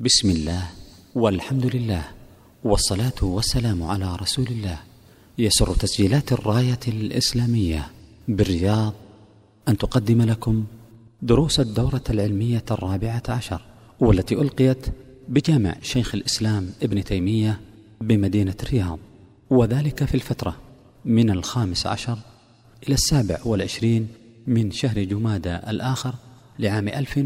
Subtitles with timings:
[0.00, 0.62] بسم الله
[1.14, 2.04] والحمد لله
[2.64, 4.78] والصلاة والسلام على رسول الله.
[5.38, 7.86] يسر تسجيلات الراية الإسلامية
[8.28, 8.94] بالرياض.
[9.68, 10.64] أن تقدم لكم
[11.22, 13.62] دروس الدورة العلمية الرابعة عشر
[14.00, 14.86] والتي ألقيت
[15.28, 17.60] بجامع شيخ الإسلام ابن تيمية
[18.00, 18.98] بمدينة الرياض.
[19.50, 20.56] وذلك في الفترة
[21.04, 22.18] من الخامس عشر
[22.86, 24.08] إلى السابع والعشرين
[24.46, 26.14] من شهر جمادى الآخر
[26.58, 27.24] لعام ألف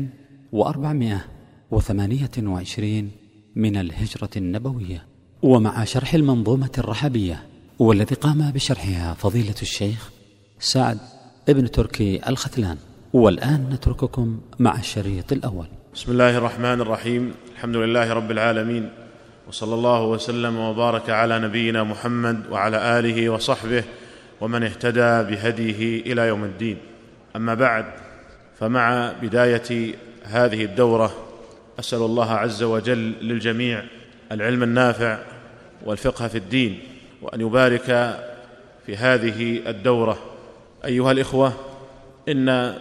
[0.52, 1.31] وأربعمائة
[1.72, 3.10] وثمانية وعشرين
[3.56, 5.06] من الهجرة النبوية.
[5.42, 7.46] ومع شرح المنظومة الرحبية
[7.78, 10.10] والذي قام بشرحها فضيلة الشيخ
[10.58, 10.98] سعد
[11.48, 12.76] ابن تركي الختلان.
[13.12, 15.66] والآن نترككم مع الشريط الأول.
[15.94, 17.34] بسم الله الرحمن الرحيم.
[17.54, 18.90] الحمد لله رب العالمين.
[19.48, 23.84] وصلى الله وسلم وبارك على نبينا محمد وعلى آله وصحبه
[24.40, 26.76] ومن اهتدى بهديه إلى يوم الدين.
[27.36, 27.84] أما بعد
[28.58, 29.94] فمع بداية
[30.24, 31.31] هذه الدورة
[31.78, 33.84] أسأل الله عز وجل للجميع
[34.32, 35.18] العلم النافع
[35.84, 36.80] والفقه في الدين
[37.22, 38.16] وأن يبارك
[38.86, 40.18] في هذه الدورة.
[40.84, 41.52] أيها الإخوة
[42.28, 42.74] إن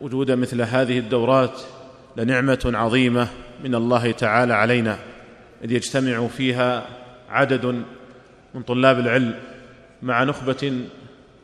[0.00, 1.60] وجود مثل هذه الدورات
[2.16, 3.28] لنعمة عظيمة
[3.64, 4.98] من الله تعالى علينا
[5.64, 6.86] إذ يجتمع فيها
[7.28, 7.84] عدد
[8.54, 9.34] من طلاب العلم
[10.02, 10.72] مع نخبة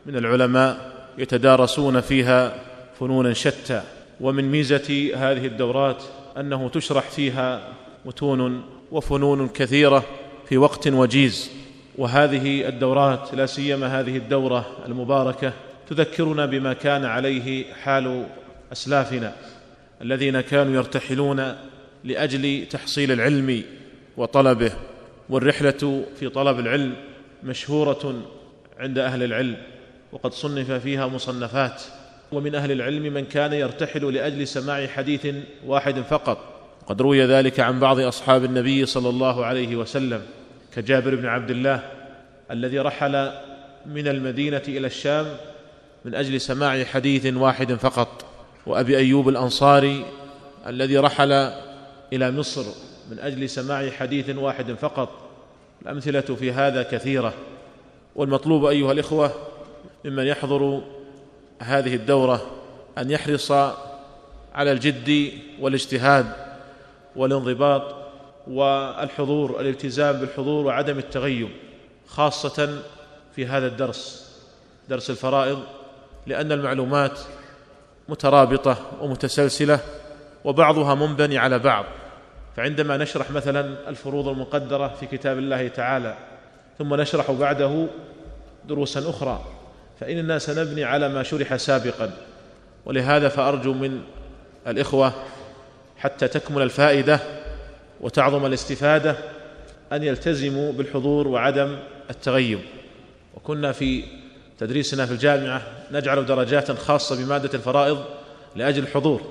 [0.07, 2.55] من العلماء يتدارسون فيها
[3.01, 3.83] فنونا شتى.
[4.21, 6.03] ومن ميزة هذه الدورات
[6.41, 7.73] أنه تشرح فيها
[8.05, 10.05] متون وفنون كثيرة
[10.49, 11.51] في وقت وجيز.
[11.99, 15.53] وهذه الدورات لا سيما هذه الدورة المباركة
[15.89, 18.27] تذكرنا بما كان عليه حال
[18.73, 19.33] أسلافنا
[20.03, 21.57] الذين كانوا يرتحلون
[22.05, 23.63] لأجل تحصيل العلم
[24.17, 24.73] وطلبه.
[25.29, 26.95] والرحلة في طلب العلم
[27.45, 28.23] مشهورة
[28.79, 29.57] عند أهل العلم
[30.13, 31.83] وقد صنف فيها مصنفات
[32.33, 35.27] ومن أهل العلم من كان يرتحل لأجل سماع حديث
[35.67, 36.39] واحد فقط.
[36.87, 40.23] قد روي ذلك عن بعض أصحاب النبي صلى الله عليه وسلم
[40.75, 41.83] كجابر بن عبد الله
[42.51, 43.33] الذي رحل
[43.87, 45.27] من المدينة إلى الشام
[46.05, 48.25] من أجل سماع حديث واحد فقط.
[48.67, 50.05] وأبي أيوب الأنصاري
[50.67, 51.33] الذي رحل
[52.13, 52.65] إلى مصر
[53.11, 55.09] من أجل سماع حديث واحد فقط.
[55.83, 57.35] الأمثلة في هذا كثيرة.
[58.17, 59.33] والمطلوب أيها الإخوة
[60.05, 60.83] ممن يحضر
[61.61, 62.47] هذه الدورة
[62.99, 63.53] أن يحرص
[64.55, 66.33] على الجد والاجتهاد
[67.17, 67.95] والانضباط
[68.47, 71.49] والحضور الالتزام بالحضور وعدم التغيب
[72.07, 72.83] خاصة
[73.37, 74.31] في هذا الدرس
[74.89, 75.63] درس الفرائض
[76.27, 77.21] لأن المعلومات
[78.09, 79.81] مترابطة ومتسلسلة
[80.45, 81.85] وبعضها منبني على بعض.
[82.57, 86.17] فعندما نشرح مثلا الفروض المقدرة في كتاب الله تعالى
[86.79, 87.87] ثم نشرح بعده
[88.69, 89.60] دروسا أخرى
[90.01, 92.11] فإننا سنبني على ما شرح سابقا.
[92.87, 94.01] ولهذا فأرجو من
[94.67, 95.13] الإخوة
[95.99, 97.21] حتى تكمل الفائدة
[98.01, 99.17] وتعظم الاستفادة
[99.93, 101.79] أن يلتزموا بالحضور وعدم
[102.11, 102.59] التغيب.
[103.35, 104.05] وكنا في
[104.59, 105.63] تدريسنا في الجامعة
[105.93, 108.05] نجعل درجات خاصة بمادة الفرائض
[108.57, 109.23] لأجل الحضور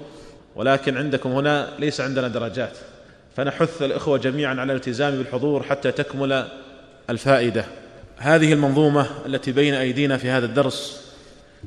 [0.56, 2.78] ولكن عندكم هنا ليس عندنا درجات.
[3.38, 6.47] فنحث الإخوة جميعا على الالتزام بالحضور حتى تكمل
[7.09, 7.66] الفائدة.
[8.22, 11.12] هذه المنظومة التي بين أيدينا في هذا الدرس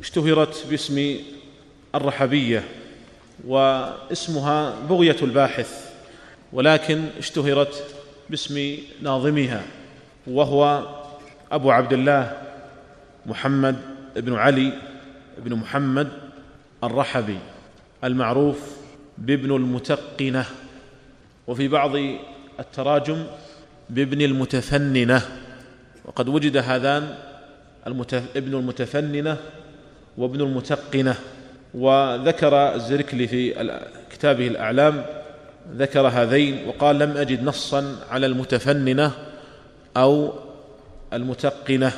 [0.01, 1.17] اشتهرت باسم
[1.95, 2.65] الرحبية
[3.47, 5.91] واسمها بغية الباحث
[6.53, 7.85] ولكن اشتهرت
[8.31, 9.63] باسم ناظمها
[10.27, 10.89] وهو
[11.53, 12.39] أبو عبد الله
[13.27, 13.77] محمد
[14.17, 14.73] بن علي
[15.39, 16.09] بن محمد
[16.85, 17.39] الرحبي
[18.05, 18.59] المعروف
[19.19, 20.45] بابن المتقنة
[21.47, 21.97] وفي بعض
[22.61, 23.25] التراجم
[23.91, 25.23] بابن المتفننه
[26.05, 27.15] وقد وجد هذان
[27.87, 28.37] المتف...
[28.37, 29.37] ابن المتفننة
[30.19, 31.15] وابن المتقنة
[31.75, 33.71] وذكر الزركلي في
[34.13, 35.05] كتابه الأعلام
[35.77, 39.13] ذكر هذين وقال لم أجد نصا على المتفننة
[39.97, 40.33] أو
[41.13, 41.93] المتقنة.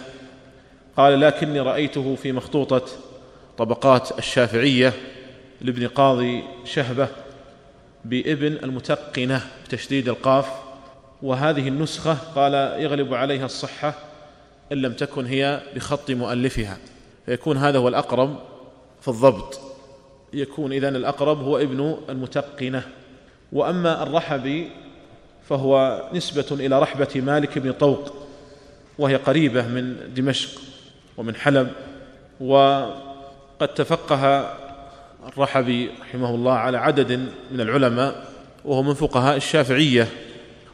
[0.97, 2.83] قال لكني رأيته في مخطوطة
[3.59, 4.93] طبقات الشافعية
[5.61, 7.09] لابن قاضي شهبة
[8.05, 10.47] بابن المتقنة بتشديد القاف
[11.25, 13.95] وهذه النسخة قال يغلب عليها الصحة
[14.73, 16.79] إن لم تكن هي بخط مؤلفها
[17.27, 18.37] فيكون هذا هو الأقرب
[19.01, 19.61] في الضبط.
[20.33, 22.83] يكون إذن الأقرب هو ابن المتقنة.
[23.53, 24.71] وأما الرحبي
[25.49, 28.15] فهو نسبة إلى رحبة مالك بن طوق
[28.99, 30.61] وهي قريبة من دمشق
[31.17, 31.73] ومن حلب.
[32.41, 34.55] وقد تفقه
[35.27, 37.13] الرحبي رحمه الله على عدد
[37.51, 38.25] من العلماء
[38.65, 40.09] وهو من فقهاء الشافعية.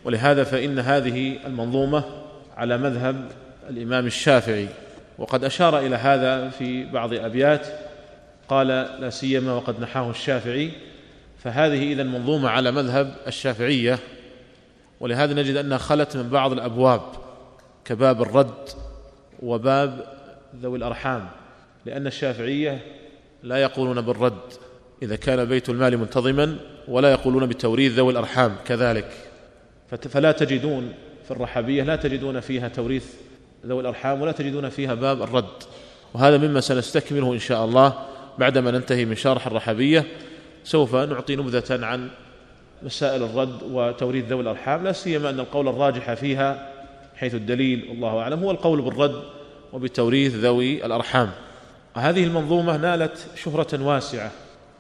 [0.05, 2.05] ولهذا فإن هذه المنظومة
[2.56, 3.31] على مذهب
[3.70, 4.69] الإمام الشافعي
[5.19, 7.67] وقد أشار إلى هذا في بعض أبيات
[8.49, 8.67] قال
[9.00, 10.70] لا سيما وقد نحاه الشافعي
[11.38, 13.99] فهذه إذا منظومة على مذهب الشافعية
[15.00, 17.02] ولهذا نجد أنها خلت من بعض الأبواب
[17.85, 18.69] كباب الرد
[19.43, 20.05] وباب
[20.62, 21.29] ذوي الأرحام
[21.87, 22.81] لأن الشافعية
[23.43, 24.41] لا يقولون بالرد
[25.02, 26.56] إذا كان بيت المال منتظما
[26.88, 29.30] ولا يقولون بتوريث ذوي الأرحام كذلك.
[29.91, 30.93] فلا تجدون
[31.25, 33.07] في الرحبية لا تجدون فيها توريث
[33.67, 35.63] ذوي الأرحام ولا تجدون فيها باب الرد.
[36.15, 37.95] وهذا مما سنستكمله إن شاء الله
[38.39, 40.07] بعدما ننتهي من شرح الرحبية
[40.65, 42.11] سوف نعطي نبذة عن
[42.83, 46.73] مسائل الرد وتوريث ذوي الأرحام لا سيما أن القول الراجح فيها
[47.17, 49.23] حيث الدليل والله أعلم هو القول بالرد
[49.73, 51.31] وبتوريث ذوي الأرحام.
[51.95, 54.31] هذه المنظومة نالت شهرة واسعة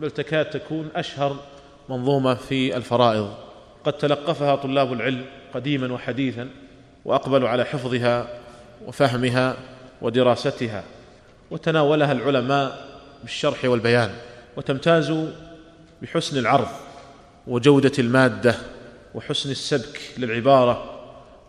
[0.00, 1.36] بل تكاد تكون أشهر
[1.88, 3.49] منظومة في الفرائض.
[3.84, 5.24] قد تلقفها طلاب العلم
[5.54, 6.48] قديما وحديثا
[7.04, 8.28] وأقبلوا على حفظها
[8.86, 9.56] وفهمها
[10.02, 10.84] ودراستها
[11.50, 12.88] وتناولها العلماء
[13.22, 14.10] بالشرح والبيان
[14.56, 15.12] وتمتاز
[16.02, 16.68] بحسن العرض
[17.46, 18.54] وجودة المادة
[19.14, 21.00] وحسن السبك للعبارة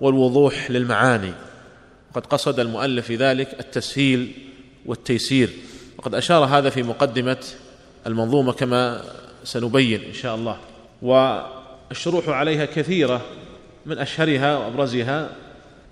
[0.01, 1.33] والوضوح للمعاني.
[2.11, 4.31] وقد قصد المؤلف في ذلك التسهيل
[4.85, 5.49] والتيسير.
[5.97, 7.37] وقد أشار هذا في مقدمة
[8.07, 9.03] المنظومة كما
[9.43, 10.57] سنبين إن شاء الله.
[11.91, 13.21] والشروح عليها كثيرة
[13.85, 15.29] من أشهرها وأبرزها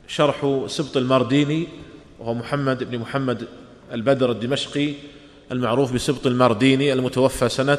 [0.07, 1.67] شرح سبط المارديني
[2.19, 3.47] وهو محمد بن محمد
[3.93, 4.93] البدر الدمشقي
[5.51, 7.77] المعروف بسبط المارديني المتوفى سنة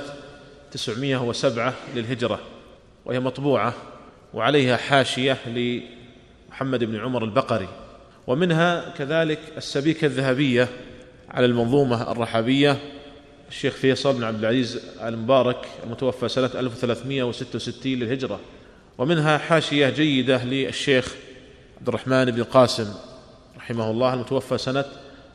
[0.72, 2.40] 907 للهجرة
[3.04, 3.74] وهي مطبوعة
[4.34, 7.68] وعليها حاشية لمحمد بن عمر البقري
[8.26, 10.68] ومنها كذلك السبيكة الذهبية
[11.30, 12.76] على المنظومة الرحابية
[13.50, 18.40] الشيخ فيصل بن عبد العزيز المبارك المتوفى سنة 1366 للهجرة
[18.98, 21.14] ومنها حاشية جيدة للشيخ
[21.78, 22.94] عبد الرحمن بن القاسم
[23.56, 24.84] رحمه الله المتوفى سنة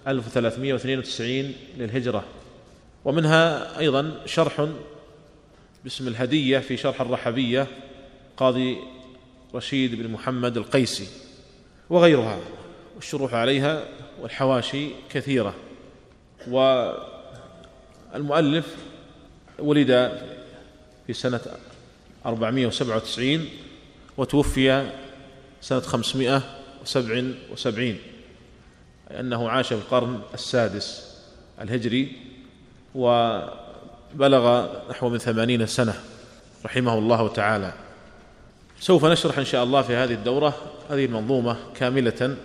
[0.08, 2.24] 1392 للهجرة
[3.06, 4.68] ومنها أيضا شرح
[5.84, 7.68] باسم الهدية في شرح الرحبية
[8.38, 8.78] قاضي
[9.56, 11.08] رشيد بن محمد القيسي
[11.90, 12.40] وغيرها
[12.96, 13.84] والشروح عليها
[14.22, 15.54] والحواشي كثيرة
[18.16, 18.76] والمؤلف
[19.60, 20.20] ولد
[21.08, 21.42] في سنة
[22.26, 23.50] 497
[24.18, 24.92] وتوفي
[25.62, 27.98] سنة 577
[29.12, 31.16] أنه عاش في القرن السادس
[31.62, 32.12] الهجري
[32.96, 35.94] وبلغ نحو من ثمانين سنة
[36.66, 37.74] رحمه الله تعالى.
[38.80, 40.56] سوف نشرح إن شاء الله في هذه الدورة
[40.90, 42.36] هذه المنظومة كاملة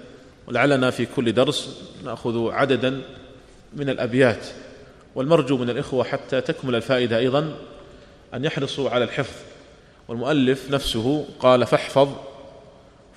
[0.46, 3.02] ولعلنا في كل درس نأخذ عددا
[3.76, 4.46] من الأبيات.
[5.14, 7.54] والمرجو من الإخوة حتى تكمل الفائدة أيضا
[8.34, 9.36] أن يحرصوا على الحفظ.
[10.08, 12.08] والمؤلف نفسه قال فاحفظ.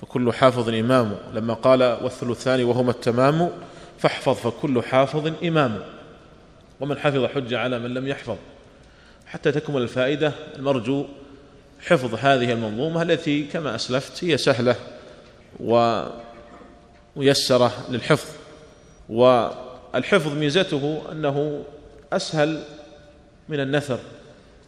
[0.00, 1.16] فكل حافظ إمام.
[1.34, 3.50] لما قال والثلثان وهما التمام
[3.98, 4.34] فاحفظ.
[4.34, 5.82] فكل حافظ إمام.
[6.80, 8.36] ومن حفظ حج على من لم يحفظ.
[9.26, 11.04] حتى تكمل الفائدة المرجو
[11.80, 14.76] حفظ هذه المنظومة التي كما أسلفت هي سهلة
[15.60, 16.02] و
[17.16, 18.28] ميسرة للحفظ.
[19.08, 21.64] والحفظ ميزته أنه
[22.16, 22.62] أسهل
[23.48, 23.98] من النثر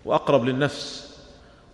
[0.04, 1.06] وأقرب للنفس.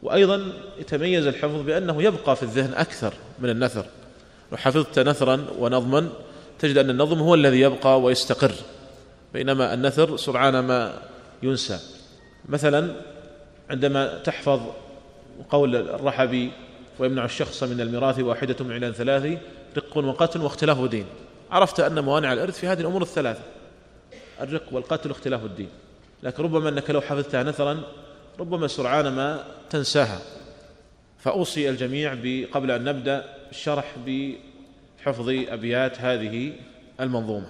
[0.03, 3.85] وأيضا يتميز الحفظ بأنه يبقى في الذهن أكثر من النثر
[4.53, 6.09] لو حفظت نثرا ونظما
[6.59, 8.53] تجد أن النظم هو الذي يبقى ويستقر
[9.35, 11.03] بينما النثر سرعان ما
[11.43, 11.79] ينسى.
[12.49, 12.95] مثلا
[13.71, 14.61] عندما تحفظ
[15.51, 16.53] قول الرحبي
[16.99, 19.39] ويمنع الشخص من الميراث واحدة من علان ثلاث
[19.77, 21.07] رق وقتل واختلاف دين
[21.51, 23.41] عرفت أن موانع الإرث في هذه الأمور الثلاثة.
[24.41, 25.69] الرق والقتل واختلاف الدين.
[26.23, 27.83] لكن ربما أنك لو حفظتها نثرا
[28.41, 30.19] ربما سرعان ما تنساها.
[31.19, 32.13] فأوصي الجميع
[32.53, 36.53] قبل أن نبدأ الشرح بحفظ أبيات هذه
[37.01, 37.47] المنظومة.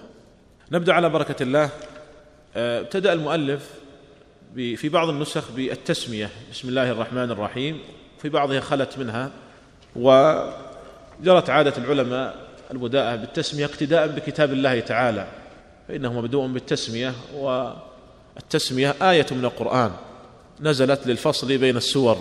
[0.71, 1.69] نبدأ على بركة الله.
[2.55, 3.69] آه، ابتدأ المؤلف
[4.55, 6.29] في بعض النسخ بالتسمية.
[6.51, 7.79] بسم الله الرحمن الرحيم.
[8.21, 9.31] في بعضها خلت منها.
[9.95, 12.35] وجرت عادة العلماء
[12.71, 15.27] البداءة بالتسمية اقتداء بكتاب الله تعالى.
[15.87, 19.91] فإنه مبدوء بالتسمية والتسمية آية من القرآن
[20.61, 22.17] نزلت للفصل بين السور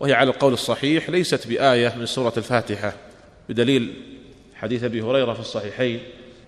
[0.00, 2.92] وهي على القول الصحيح ليست بآية من سورة الفاتحة
[3.48, 3.94] بدليل
[4.54, 6.00] حديث أبي هريرة في الصحيحين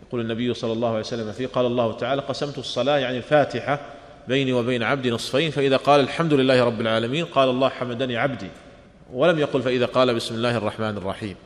[0.08, 3.80] يقول النبي صلى الله عليه وسلم فيه قال الله تعالى قسمت الصلاة يعني الفاتحة
[4.28, 8.48] بيني وبين عبدي نصفين فإذا قال الحمد لله رب العالمين قال الله حمدني عبدي
[9.12, 11.36] ولم يقل فإذا قال بسم الله الرحمن الرحيم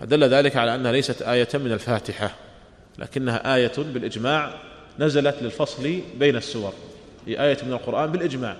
[0.00, 2.34] فدل ذلك على أنها ليست آية من الفاتحة.
[3.00, 4.50] لكنها آية بالإجماع
[4.98, 6.72] نزلت للفصل بين السور.
[7.26, 8.56] هي آية من القرآن بالإجماع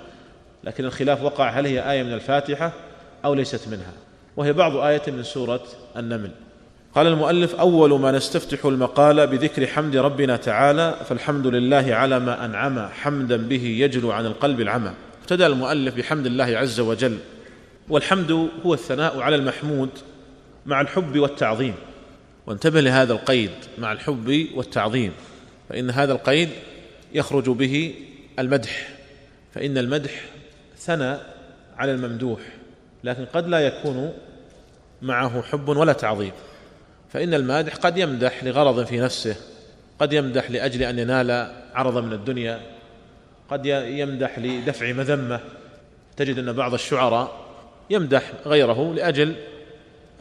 [0.64, 2.72] لكن الخلاف وقع هل هي آية من الفاتحة
[3.24, 3.92] أو ليست منها.
[4.36, 5.62] وهي بعض آية من سورة
[5.96, 6.30] النمل.
[6.94, 12.88] قال المؤلف أول ما نستفتح المقال بذكر حمد ربنا تعالى فالحمد لله على ما أنعم
[12.88, 14.92] حمدا به يجلو عن القلب العمى.
[15.22, 17.18] ابتدأ المؤلف بحمد الله عز وجل.
[17.88, 19.88] والحمد هو الثناء على المحمود
[20.66, 21.74] مع الحب والتعظيم.
[22.46, 25.12] وانتبه لهذا القيد مع الحب والتعظيم
[25.68, 26.48] فإن هذا القيد
[27.14, 27.94] يخرج به
[28.38, 28.88] المدح
[29.54, 30.24] فإن المدح
[30.78, 31.16] ثنى
[31.76, 32.40] على الممدوح
[33.04, 34.12] لكن قد لا يكون
[35.02, 36.32] معه حب ولا تعظيم
[37.12, 39.36] فإن المادح قد يمدح لغرض في نفسه
[39.98, 42.60] قد يمدح لأجل أن ينال عرضا من الدنيا
[43.50, 45.40] قد يمدح لدفع مذمة
[46.16, 47.40] تجد أن بعض الشعراء
[47.90, 49.34] يمدح غيره لأجل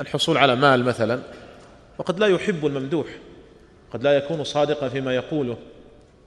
[0.01, 1.19] الحصول على مال مثلا.
[1.99, 3.07] وقد لا يحب الممدوح
[3.93, 5.57] قد لا يكون صادقا فيما يقوله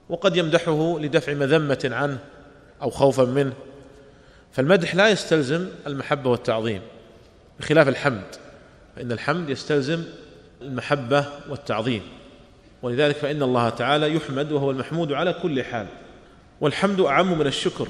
[0.09, 2.19] وقد يمدحه لدفع مذمة عنه
[2.81, 3.53] أو خوفا منه.
[4.51, 6.81] فالمدح لا يستلزم المحبة والتعظيم
[7.59, 8.23] بخلاف الحمد
[8.95, 10.03] فإن الحمد يستلزم
[10.61, 12.01] المحبة والتعظيم.
[12.81, 15.87] ولذلك فإن الله تعالى يحمد وهو المحمود على كل حال.
[16.61, 17.87] والحمد أعم من الشكر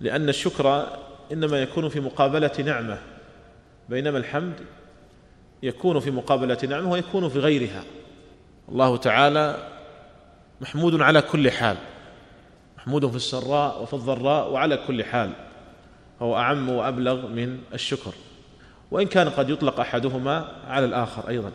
[0.00, 0.86] لأن الشكر
[1.32, 2.98] إنما يكون في مقابلة نعمة
[3.88, 4.54] بينما الحمد
[5.62, 7.82] يكون في مقابلة نعمة ويكون في غيرها.
[8.68, 9.68] الله تعالى
[10.60, 11.76] محمود على كل حال.
[12.78, 15.30] محمود في السراء وفي الضراء وعلى كل حال.
[16.22, 18.12] هو أعم وأبلغ من الشكر.
[18.90, 21.50] وإن كان قد يطلق أحدهما على الآخر أيضا.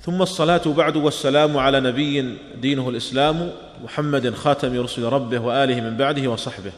[0.00, 3.50] ثم الصلاة بعد والسلام على نبي دينه الإسلام
[3.84, 6.72] محمد خاتم رسل ربه وآله من بعده وصحبه.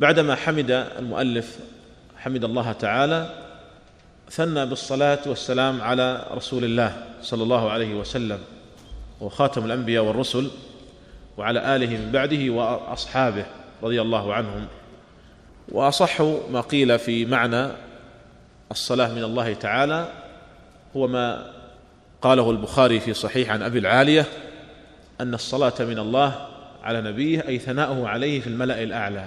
[0.00, 1.58] بعدما حمد المؤلف
[2.16, 3.49] حمد الله تعالى
[4.30, 8.38] ثنى بالصلاة والسلام على رسول الله صلى الله عليه وسلم
[9.20, 10.50] وخاتم الأنبياء والرسل
[11.36, 13.46] وعلى آله من بعده وأصحابه
[13.82, 14.66] رضي الله عنهم.
[15.68, 16.20] وأصح
[16.50, 17.68] ما قيل في معنى
[18.70, 20.08] الصلاة من الله تعالى
[20.96, 21.52] هو ما
[22.22, 24.26] قاله البخاري في صحيح عن أبي العالية
[25.20, 26.46] أن الصلاة من الله
[26.82, 29.26] على نبيه أي ثناؤه عليه في الملأ الأعلى.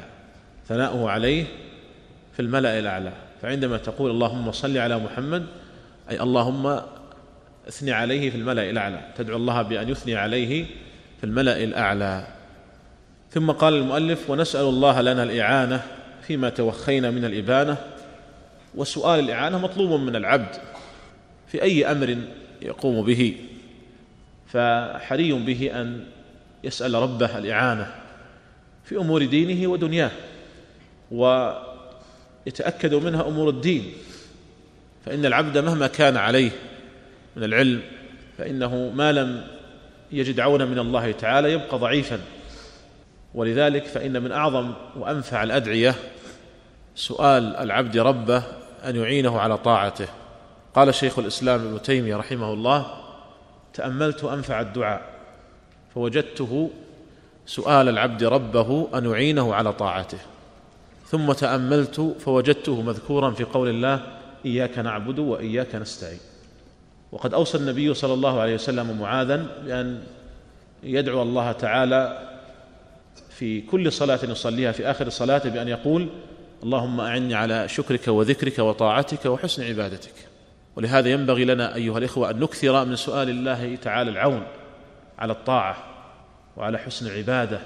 [0.68, 1.46] ثناؤه عليه
[2.34, 3.14] في الملأ الأعلى.
[3.44, 5.46] فعندما تقول اللهم صل على محمد
[6.10, 6.82] أي اللهم
[7.68, 10.66] اثني عليه في الملأ الأعلى تدعو الله بأن يثني عليه
[11.18, 12.28] في الملأ الأعلى.
[13.32, 15.84] ثم قال المؤلف ونسأل الله لنا الإعانة
[16.22, 17.78] فيما توخينا من الإبانة.
[18.76, 20.56] وسؤال الإعانة مطلوب من العبد
[21.48, 22.18] في أي أمر
[22.62, 23.38] يقوم به.
[24.48, 26.06] فحري به أن
[26.64, 27.96] يسأل ربه الإعانة
[28.84, 30.12] في أمور دينه ودنياه
[32.46, 33.94] ويتأكد منها أمور الدين.
[35.06, 36.52] فإن العبد مهما كان عليه
[37.36, 37.82] من العلم
[38.38, 39.48] فإنه ما لم
[40.12, 42.20] يجد عونا من الله تعالى يبقى ضعيفا.
[43.34, 45.96] ولذلك فإن من أعظم وأنفع الأدعية
[46.96, 48.44] سؤال العبد ربه
[48.86, 50.08] أن يعينه على طاعته.
[50.76, 52.86] قال شيخ الإسلام ابن تيمية رحمه الله
[53.74, 55.02] تأملت أنفع الدعاء
[55.96, 56.70] فوجدته
[57.46, 60.18] سؤال العبد ربه أن يعينه على طاعته.
[61.14, 64.02] ثم تأملت فوجدته مذكورا في قول الله
[64.46, 66.20] إياك نعبد وإياك نستعين.
[67.12, 70.04] وقد أوصى النبي صلى الله عليه وسلم معاذا بأن
[70.84, 72.30] يدعو الله تعالى
[73.30, 76.10] في كل صلاة يصليها في آخر صلاته بأن يقول
[76.64, 80.14] اللهم أعني على شكرك وذكرك وطاعتك وحسن عبادتك.
[80.76, 84.44] ولهذا ينبغي لنا أيها الإخوة أن نكثر من سؤال الله تعالى العون
[85.20, 85.78] على الطاعة
[86.58, 87.60] وعلى حسن العبادة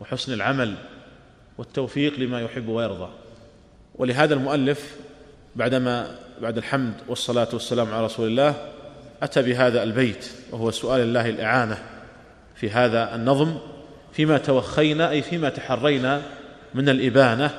[0.00, 0.74] وحسن العمل
[1.60, 3.08] والتوفيق لما يحب ويرضى.
[3.94, 4.96] ولهذا المؤلف
[5.56, 8.54] بعدما بعد الحمد والصلاة والسلام على رسول الله
[9.22, 11.78] أتى بهذا البيت وهو سؤال الله الإعانة
[12.54, 13.58] في هذا النظم
[14.12, 16.22] فيما توخينا أي فيما تحرينا
[16.74, 17.50] من الإبانة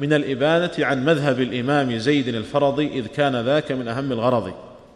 [0.00, 4.54] من الإبانة عن مذهب الإمام زيد الفرضي إذ كان ذاك من أهم الغرض.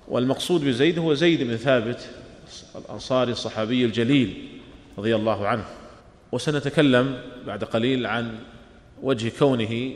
[0.08, 2.08] والمقصود بزيد هو زيد بن ثابت
[2.76, 4.48] الأنصاري الصحابي الجليل
[4.98, 5.64] رضي الله عنه.
[6.32, 8.38] وسنتكلم بعد قليل عن
[9.04, 9.92] وجه كونه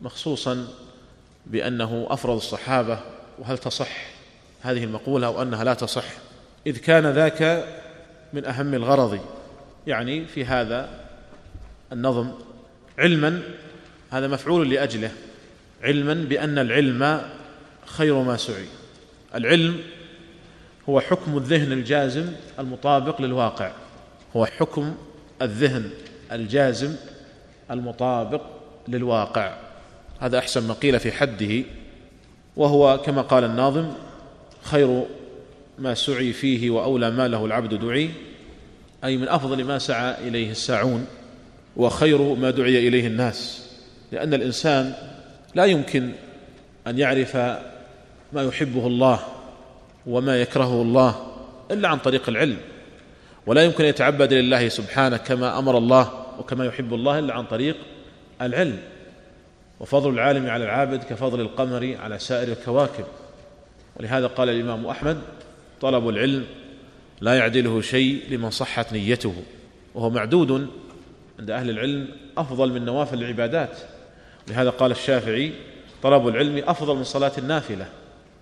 [0.00, 0.66] مخصوصا
[1.46, 3.00] بأنه أفرض الصحابة
[3.38, 4.06] وهل تصح
[4.62, 6.04] هذه المقولة أو أنها لا تصح؟
[6.66, 7.64] إذ كان ذاك
[8.32, 9.20] من أهم الغرض.
[9.86, 10.90] يعني في هذا
[11.92, 12.30] النظم
[12.98, 13.42] علما
[14.10, 15.10] هذا مفعول لأجله
[15.82, 17.22] علما بأن العلم
[17.86, 18.66] خير ما سعي.
[19.34, 19.80] العلم
[20.88, 23.72] هو حكم الذهن الجازم المطابق للواقع
[24.36, 24.94] هو حكم
[25.42, 25.90] الذهن
[26.32, 26.96] الجازم
[27.70, 28.42] المطابق
[28.88, 29.56] للواقع.
[30.20, 31.64] هذا أحسن ما قيل في حده
[32.56, 33.88] وهو كما قال الناظم
[34.62, 35.02] خير
[35.78, 38.10] ما سعي فيه وأولى ما له العبد دعي
[39.04, 41.06] أي من أفضل ما سعى إليه الساعون
[41.76, 43.66] وخير ما دعي إليه الناس.
[44.12, 44.94] لأن الإنسان
[45.54, 46.10] لا يمكن
[46.86, 47.36] أن يعرف
[48.32, 49.20] ما يحبه الله
[50.06, 51.26] وما يكرهه الله
[51.70, 52.56] إلا عن طريق العلم.
[53.46, 57.76] ولا يمكن أن يتعبد لله سبحانه كما أمر الله وكما يحب الله إلا عن طريق
[58.42, 58.78] العلم.
[59.80, 63.04] وفضل العالم على العابد كفضل القمر على سائر الكواكب.
[63.96, 65.18] ولهذا قال الإمام أحمد
[65.80, 66.46] طلب العلم
[67.20, 69.34] لا يعدله شيء لمن صحت نيته
[69.94, 70.68] وهو معدود
[71.38, 73.78] عند أهل العلم أفضل من نوافل العبادات.
[74.48, 75.52] لهذا قال الشافعي
[76.02, 77.88] طلب العلم أفضل من صلاة النافلة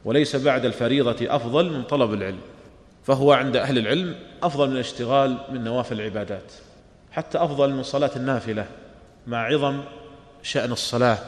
[0.05, 2.40] وليس بعد الفريضة أفضل من طلب العلم
[3.05, 6.52] فهو عند أهل العلم أفضل من الاشتغال من نوافل العبادات.
[7.12, 8.67] حتى أفضل من صلاة النافلة
[9.27, 9.81] مع عظم
[10.43, 11.19] شأن الصلاة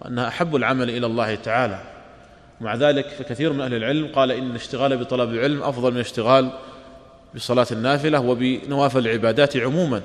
[0.00, 1.80] وأنها أحب العمل إلى الله تعالى.
[2.60, 6.50] مع ذلك فكثير من أهل العلم قال إن الاشتغال بطلب العلم أفضل من الاشتغال
[7.34, 10.02] بصلاة النافلة وبنوافل العبادات عموما.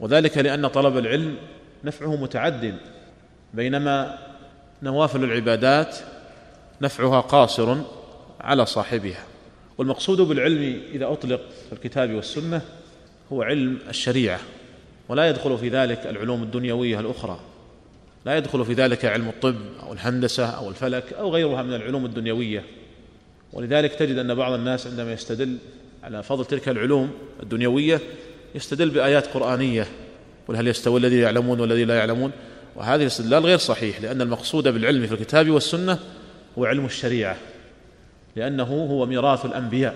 [0.00, 1.36] وذلك لأن طلب العلم
[1.84, 2.74] نفعه متعد
[3.54, 4.18] بينما
[4.82, 5.96] نوافل العبادات
[6.80, 7.76] نفعها قاصر
[8.40, 9.24] على صاحبها.
[9.78, 12.62] والمقصود بالعلم إذا أطلق في الكتاب والسنة
[13.32, 14.40] هو علم الشريعة
[15.08, 17.40] ولا يدخل في ذلك العلوم الدنيوية الأخرى.
[18.26, 22.64] لا يدخل في ذلك علم الطب أو الهندسة أو الفلك أو غيرها من العلوم الدنيوية.
[23.52, 25.56] ولذلك تجد أن بعض الناس عندما يستدل
[26.02, 27.10] على فضل تلك العلوم
[27.42, 28.00] الدنيوية
[28.54, 29.86] يستدل بآيات قرآنية.
[30.48, 32.32] قل هل يستوي الذين يعلمون والذين لا يعلمون؟
[32.76, 35.98] وهذه الاستدلال غير صحيح لأن المقصود بالعلم في الكتاب والسنة
[36.58, 37.36] هو علم الشريعة
[38.36, 39.94] لأنه هو ميراث الأنبياء.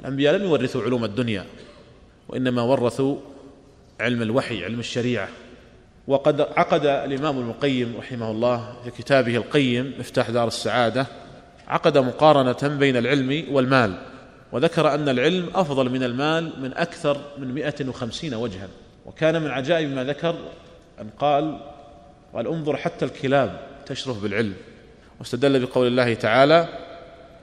[0.00, 1.44] الأنبياء لم يورثوا علوم الدنيا.
[2.28, 3.16] وإنما ورثوا
[4.00, 5.28] علم الوحي علم الشريعة.
[6.08, 11.06] وقد عقد الإمام القيم رحمه الله في كتابه القيم مفتاح دار السعادة
[11.68, 13.98] عقد مقارنة بين العلم والمال
[14.52, 18.68] وذكر أن العلم أفضل من المال من أكثر من مئة وخمسين وجها.
[19.06, 20.36] وكان من عجائب ما ذكر
[21.00, 21.60] أن قال
[22.34, 24.54] قال انظر حتى الكلاب تشرف بالعلم
[25.18, 26.68] واستدل بقول الله تعالى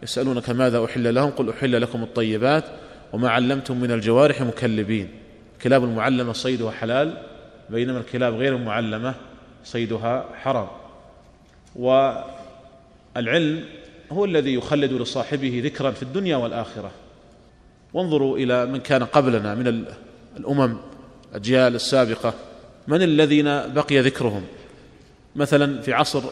[0.04, 2.63] يسألونك ماذا أحل لهم؟ قل أحل لكم الطيبات
[3.15, 5.10] وما علمتم من الجوارح مكلبين.
[5.57, 7.17] الكلاب المعلمة صيدها حلال
[7.69, 9.15] بينما الكلاب غير المعلمة
[9.63, 10.67] صيدها حرام.
[11.75, 13.65] والعلم
[14.12, 16.91] هو الذي يخلد لصاحبه ذكرا في الدنيا والآخرة.
[17.93, 19.86] وانظروا إلى من كان قبلنا من
[20.38, 20.78] الأمم
[21.32, 22.34] الأجيال السابقة.
[22.88, 24.43] من الذين بقي ذكرهم؟
[25.36, 26.23] مثلا في عصر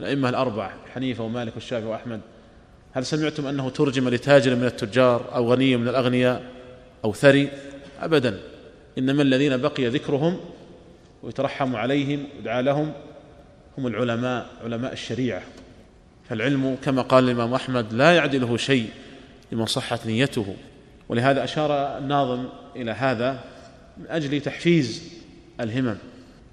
[0.00, 2.20] الأئمة الأربعة حنيفة ومالك والشافعي وأحمد.
[2.92, 6.42] هل سمعتم أنه ترجم لتاجر من التجار أو غني من الأغنياء
[7.04, 7.48] أو ثري؟
[8.00, 8.40] أبدا.
[8.98, 10.40] إنما الذين بقي ذكرهم
[11.22, 12.92] ويترحم عليهم ويدعى لهم
[13.78, 15.42] هم العلماء علماء الشريعة.
[16.28, 18.86] فالعلم كما قال الإمام أحمد لا يعدله شيء
[19.52, 20.56] لمن صحت نيته.
[21.08, 22.44] ولهذا أشار الناظم
[22.76, 23.40] إلى هذا
[23.98, 25.02] من أجل تحفيز
[25.60, 25.96] الهمم.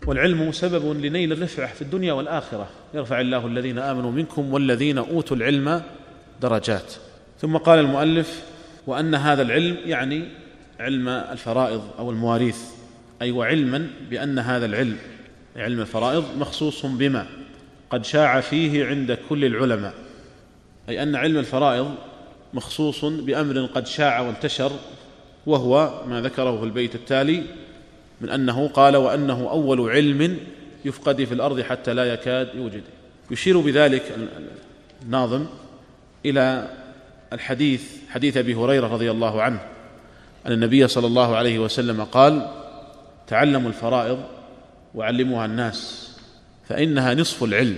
[0.08, 2.70] والعلم سبب لنيل الرفعة في الدنيا والآخرة.
[2.94, 5.82] يرفع الله الذين آمنوا منكم والذين أوتوا العلم
[6.42, 6.94] درجات.
[7.42, 8.44] ثم قال المؤلف
[8.88, 10.24] وأن هذا العلم يعني
[10.80, 12.58] علم الفرائض أو المواريث.
[13.22, 14.98] أي وعلما بأن هذا العلم
[15.56, 17.28] علم الفرائض مخصوص بما
[17.90, 19.94] قد شاع فيه عند كل العلماء.
[20.90, 21.96] أي أن علم الفرائض
[22.54, 24.72] مخصوص بأمر قد شاع وانتشر
[25.46, 27.44] وهو ما ذكره في البيت التالي
[28.22, 30.38] من أنه قال وأنه أول علم
[30.86, 32.84] يفقد في الأرض حتى لا يكاد يوجد.
[33.32, 34.16] يشير بذلك
[35.02, 35.46] الناظم
[36.30, 36.70] إلى
[37.34, 39.60] الحديث حديث أبي هريرة رضي الله عنه
[40.46, 42.48] أن النبي صلى الله عليه وسلم قال
[43.28, 44.24] تعلموا الفرائض
[44.96, 46.12] وعلموها الناس
[46.70, 47.78] فإنها نصف العلم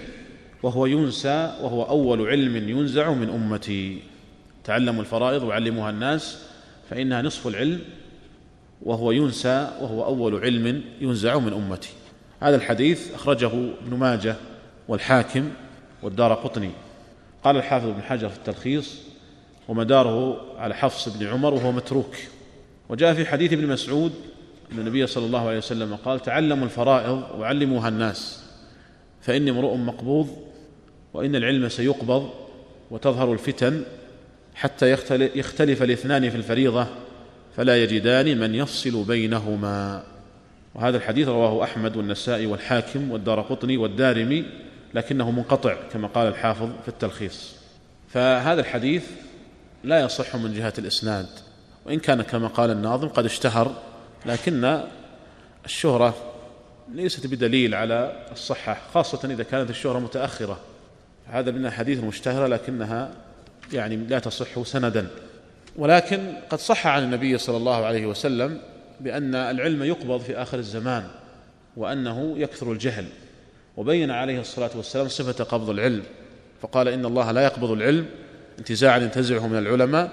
[0.63, 3.99] وهو ينسى وهو أول علم ينزع من أمتي.
[4.63, 6.43] تعلموا الفرائض وعلموها الناس
[6.89, 7.79] فإنها نصف العلم
[8.81, 11.89] وهو ينسى وهو أول علم ينزع من أمتي.
[12.41, 13.51] هذا الحديث أخرجه
[13.85, 14.35] ابن ماجه
[14.87, 15.49] والحاكم
[16.03, 16.71] والدار قطني.
[17.43, 18.95] قال الحافظ بن حجر في التلخيص
[19.67, 22.15] ومداره على حفص بن عمر وهو متروك.
[22.89, 24.13] وجاء في حديث ابن مسعود
[24.71, 28.43] أن النبي صلى الله عليه وسلم قال تعلموا الفرائض وعلموها الناس
[29.21, 30.37] فإني امرؤ مقبوض
[31.13, 32.29] وإن العلم سيقبض
[32.91, 33.83] وتظهر الفتن
[34.55, 34.91] حتى
[35.35, 36.87] يختلف الاثنان في الفريضة
[37.57, 40.03] فلا يجدان من يفصل بينهما.
[40.75, 44.45] وهذا الحديث رواه أحمد والنسائي والحاكم والدار قطني والدارمي
[44.93, 47.55] لكنه منقطع كما قال الحافظ في التلخيص.
[48.09, 49.03] فهذا الحديث
[49.83, 51.27] لا يصح من جهة الإسناد
[51.85, 53.75] وإن كان كما قال الناظم قد اشتهر
[54.25, 54.83] لكن
[55.65, 56.15] الشهرة
[56.93, 60.59] ليست بدليل على الصحة خاصة إذا كانت الشهرة متأخرة.
[61.27, 63.11] هذا من الحديث المشتهرة لكنها
[63.73, 65.07] يعني لا تصح سندا.
[65.75, 68.61] ولكن قد صح عن النبي صلى الله عليه وسلم
[68.99, 71.07] بأن العلم يقبض في آخر الزمان
[71.77, 73.05] وأنه يكثر الجهل.
[73.77, 76.03] وبين عليه الصلاة والسلام صفة قبض العلم
[76.61, 78.05] فقال إن الله لا يقبض العلم
[78.59, 80.11] انتزاعا ينتزعه من العلماء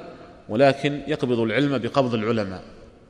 [0.48, 2.62] ولكن يقبض العلم بقبض العلماء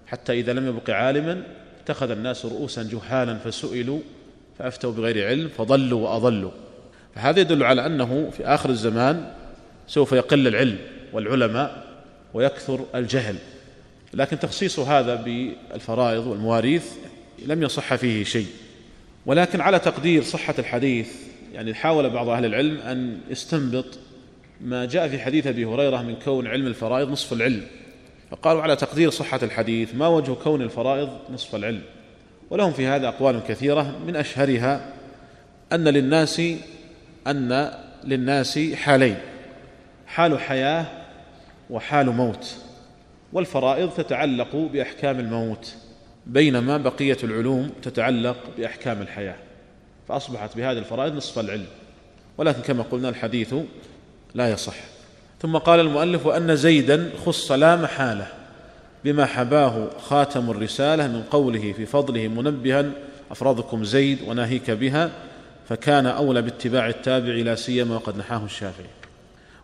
[0.06, 1.42] حتى إذا لم يبق عالما
[1.84, 4.00] اتخذ الناس رؤوسا جهالا فسئلوا
[4.58, 6.50] فأفتوا بغير علم فضلوا وأضلوا.
[7.14, 9.32] فهذا يدل على أنه في آخر الزمان
[9.86, 10.78] سوف يقل العلم
[11.12, 11.84] والعلماء
[12.34, 13.36] ويكثر الجهل.
[14.14, 16.92] لكن تخصيص هذا بالفرائض والمواريث
[17.46, 18.46] لم يصح فيه شيء.
[19.26, 21.08] ولكن على تقدير صحة الحديث
[21.52, 23.98] يعني حاول بعض أهل العلم أن يستنبط
[24.60, 27.62] ما جاء في حديث أبي هريرة من كون علم الفرائض نصف العلم.
[28.30, 31.82] فقالوا على تقدير صحة الحديث ما وجه كون الفرائض نصف العلم؟
[32.50, 34.92] ولهم في هذا أقوال كثيرة من أشهرها
[35.72, 36.42] أن للناس
[37.26, 37.70] أن
[38.04, 39.16] للناس حالين
[40.06, 40.86] حال حياة
[41.70, 42.56] وحال موت.
[43.32, 45.74] والفرائض تتعلق بأحكام الموت.
[46.26, 49.36] بينما بقية العلوم تتعلق بأحكام الحياة
[50.08, 51.66] فأصبحت بهذه الفرائض نصف العلم.
[52.38, 53.54] ولكن كما قلنا الحديث
[54.34, 54.74] لا يصح.
[55.42, 58.26] ثم قال المؤلف وأن زيدا خص لا محالة
[59.04, 62.90] بما حباه خاتم الرسالة من قوله في فضله منبها
[63.30, 65.10] أفرادكم زيد وناهيك بها
[65.68, 68.86] فكان أولى باتباع التابع لا سيما وقد نحاه الشافعي.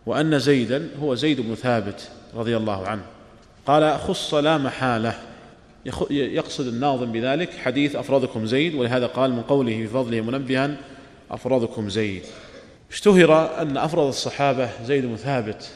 [0.05, 3.03] وأن زيدا هو زيد بن ثابت رضي الله عنه.
[3.65, 5.15] قال خص لا محالة
[6.09, 10.77] يقصد الناظم بذلك حديث أفرادكم زيد ولهذا قال من قوله في فضله منبها
[11.31, 12.23] أفرادكم زيد
[12.91, 15.69] اشتهر أن أفرض الصحابة زيد بن ثابت.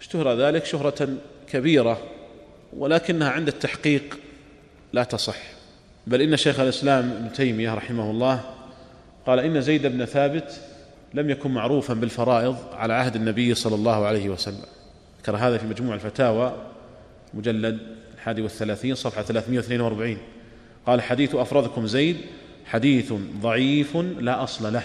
[0.00, 1.08] اشتهر ذلك شهرة
[1.50, 1.98] كبيرة
[2.76, 4.18] ولكنها عند التحقيق
[4.92, 5.36] لا تصح.
[6.06, 8.40] بل إن شيخ الإسلام ابن تيمية رحمه الله
[9.26, 10.60] قال إن زيد بن ثابت
[11.14, 14.66] لم يكن معروفا بالفرائض على عهد النبي صلى الله عليه وسلم.
[15.22, 16.54] ذكر هذا في مجموع الفتاوى
[17.34, 17.78] مجلد
[18.24, 20.16] الحادي والثلاثين صفحة 342
[20.86, 22.16] قال حديث أفرادكم زيد
[22.66, 24.82] حديث ضعيف لا أصل له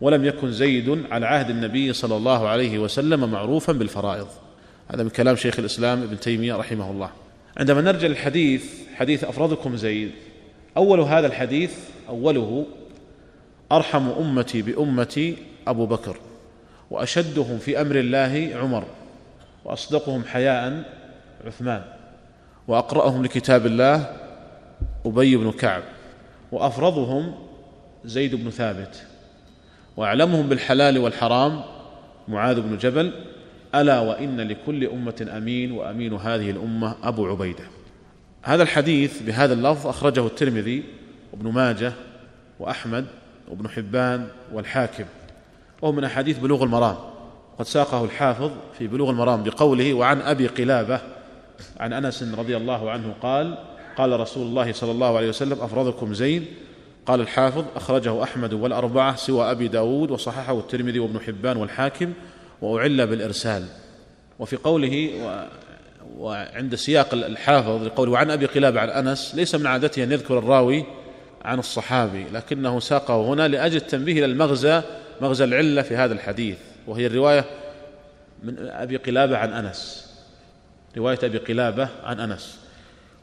[0.00, 4.26] ولم يكن زيد على عهد النبي صلى الله عليه وسلم معروفا بالفرائض.
[4.88, 7.10] هذا من كلام شيخ الإسلام ابن تيمية رحمه الله.
[7.56, 10.10] عندما نرجع للحديث حديث أفرادكم زيد
[10.76, 11.72] أول هذا الحديث
[12.08, 12.66] أوله
[13.72, 16.16] أرحم أمتي بأمتي أبو بكر
[16.90, 18.84] وأشدهم في أمر الله عمر
[19.64, 20.84] وأصدقهم حياء
[21.46, 21.93] عثمان.
[22.68, 24.16] وأقرأهم لكتاب الله
[25.06, 25.82] أبي بن كعب
[26.52, 27.34] وأفرضهم
[28.04, 29.06] زيد بن ثابت
[29.96, 31.60] وأعلمهم بالحلال والحرام
[32.28, 33.12] معاذ بن جبل
[33.74, 37.64] ألا وإن لكل أمة أمين وأمين هذه الأمة أبو عبيدة.
[38.42, 40.82] هذا الحديث بهذا اللفظ أخرجه الترمذي
[41.32, 41.92] وابن ماجه
[42.60, 43.06] وأحمد
[43.48, 45.04] وابن حبان والحاكم
[45.82, 46.96] وهو من أحاديث بلوغ المرام
[47.58, 51.00] قد ساقه الحافظ في بلوغ المرام بقوله وعن أبي قلابة
[51.80, 53.58] عن أنس رضي الله عنه قال
[53.96, 56.46] قال رسول الله صلى الله عليه وسلم أفرضكم زين؟
[57.06, 62.12] قال الحافظ أخرجه أحمد والأربعة سوى أبي داود وصححه الترمذي وابن حبان والحاكم
[62.62, 63.64] وأعل بالإرسال.
[64.38, 65.44] وفي قوله و
[66.18, 70.84] وعند سياق الحافظ لقوله وعن أبي قلابة عن أنس ليس من عادته أن يذكر الراوي
[71.44, 74.82] عن الصحابي لكنه ساقه هنا لأجل التنبيه إلى المغزى
[75.20, 77.44] مغزى العلة في هذا الحديث وهي الرواية
[78.42, 80.03] من أبي قلابة عن أنس.
[80.96, 82.58] رواية أبي قلابة عن أنس.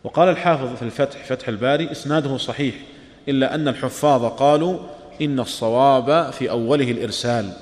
[0.03, 2.75] وقال الحافظ في الفتح فتح الباري إسناده صحيح
[3.29, 4.79] إلا أن الحفاظ قالوا
[5.21, 7.53] إن الصواب في أوله الإرسال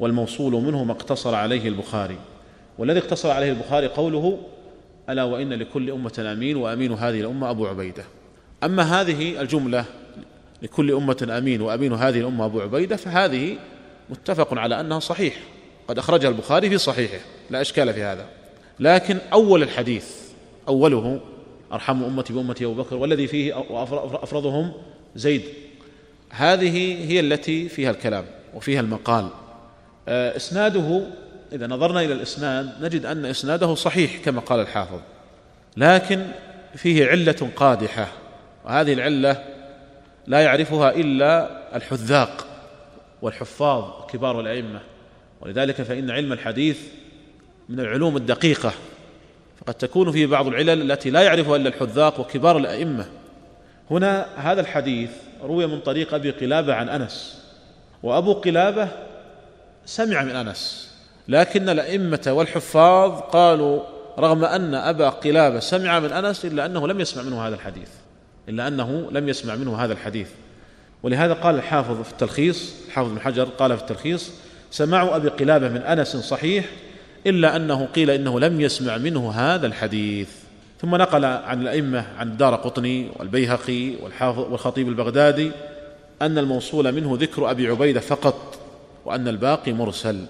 [0.00, 2.16] والموصول منه ما اقتصر عليه البخاري.
[2.78, 4.38] والذي اقتصر عليه البخاري قوله
[5.08, 8.04] ألا وإن لكل أمة آمين وأمين هذه الأمة أبو عبيدة.
[8.64, 9.84] أما هذه الجملة
[10.62, 13.56] لكل أمة آمين وأمين هذه الأمة أبو عبيدة فهذه
[14.10, 15.36] متفق على أنها صحيح.
[15.88, 17.18] قد أخرجها البخاري في صحيحه
[17.50, 18.26] لا إشكال في هذا.
[18.82, 20.06] لكن أول الحديث
[20.68, 21.20] أوله
[21.72, 23.64] أرحم أمتي بأمتي أبو بكر والذي فيه
[24.22, 24.72] أفرضهم
[25.16, 25.42] زيد.
[26.30, 29.28] هذه هي التي فيها الكلام وفيها المقال.
[30.08, 31.06] آه، إسناده
[31.52, 35.00] إذا نظرنا إلى الإسناد نجد أن إسناده صحيح كما قال الحافظ
[35.76, 36.26] لكن
[36.76, 38.08] فيه علة قادحة
[38.64, 39.44] وهذه العلة
[40.26, 42.46] لا يعرفها إلا الحذاق
[43.22, 44.80] والحفاظ كبار الأئمة.
[45.40, 46.78] ولذلك فإن علم الحديث
[47.72, 48.72] من العلوم الدقيقة.
[49.60, 53.06] فقد تكون فيه بعض العلل التي لا يعرفها إلا الحذاق وكبار الأئمة.
[53.90, 55.10] هنا هذا الحديث
[55.42, 57.42] روي من طريق أبي قلابة عن أنس
[58.02, 58.88] وأبو قلابة
[59.86, 60.92] سمع من أنس
[61.28, 63.82] لكن الأئمة والحفاظ قالوا
[64.18, 67.88] رغم أن أبا قلابة سمع من أنس إلا أنه لم يسمع منه هذا الحديث
[68.48, 70.28] إلا أنه لم يسمع منه هذا الحديث.
[71.02, 74.30] ولهذا قال الحافظ في التلخيص الحافظ بن حجر قال في التلخيص
[74.70, 76.64] سماع أبي قلابة من أنس صحيح
[77.26, 80.30] إلا أنه قيل إنه لم يسمع منه هذا الحديث.
[80.80, 85.50] ثم نقل عن الأئمة عن الدار قطني والبيهقي والحافظ والخطيب البغدادي
[86.22, 88.58] أن الموصول منه ذكر أبي عبيدة فقط
[89.04, 90.24] وأن الباقي مرسل.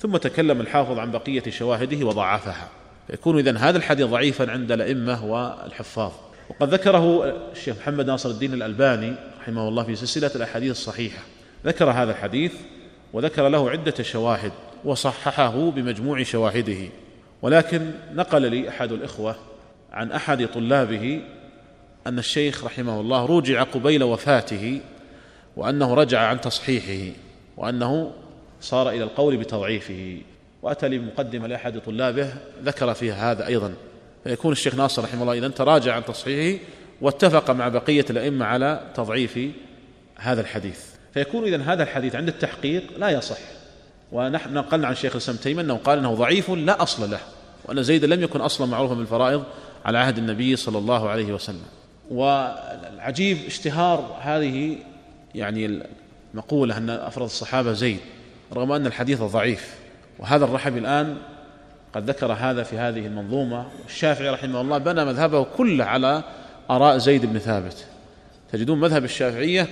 [0.00, 2.68] ثم تكلم الحافظ عن بقية شواهده وضعفها.
[3.06, 6.12] فيكون إذن هذا الحديث ضعيفا عند الأئمة والحفاظ.
[6.50, 11.22] وقد ذكره الشيخ محمد ناصر الدين الألباني رحمه الله في سلسلة الأحاديث الصحيحة.
[11.66, 12.52] ذكر هذا الحديث
[13.12, 14.52] وذكر له عدة شواهد.
[14.84, 16.88] وصححه بمجموع شواهده.
[17.42, 19.36] ولكن نقل لي أحد الإخوة
[19.92, 21.20] عن أحد طلابه
[22.06, 24.80] أن الشيخ رحمه الله رجع قبيل وفاته
[25.56, 27.16] وأنه رجع عن تصحيحه
[27.56, 28.12] وأنه
[28.60, 30.18] صار إلى القول بتضعيفه.
[30.62, 32.32] وأتى لي بمقدمة لأحد طلابه
[32.64, 33.74] ذكر فيها هذا أيضا.
[34.24, 36.64] فيكون الشيخ ناصر رحمه الله إذا تراجع عن تصحيحه
[37.00, 39.38] واتفق مع بقية الأئمة على تضعيف
[40.16, 40.80] هذا الحديث.
[41.14, 43.38] فيكون إذا هذا الحديث عند التحقيق لا يصح.
[44.12, 47.20] ونحن نقلنا عن شيخ الإسلام تيمية أنه قال أنه ضعيف لا أصل له
[47.64, 49.44] وأن زيد لم يكن أصلا معروفا بالفرائض
[49.84, 51.62] على عهد النبي صلى الله عليه وسلم.
[52.10, 54.76] والعجيب اشتهار هذه
[55.34, 55.80] يعني
[56.34, 58.00] المقولة أن أفرض الصحابة زيد
[58.52, 59.74] رغم أن الحديث ضعيف.
[60.18, 61.16] وهذا الرحبي الآن
[61.94, 63.66] قد ذكر هذا في هذه المنظومة.
[63.82, 66.22] والشافعي رحمه الله بنى مذهبه كله على
[66.70, 67.84] آراء زيد بن ثابت.
[68.52, 69.68] تجدون مذهب الشافعية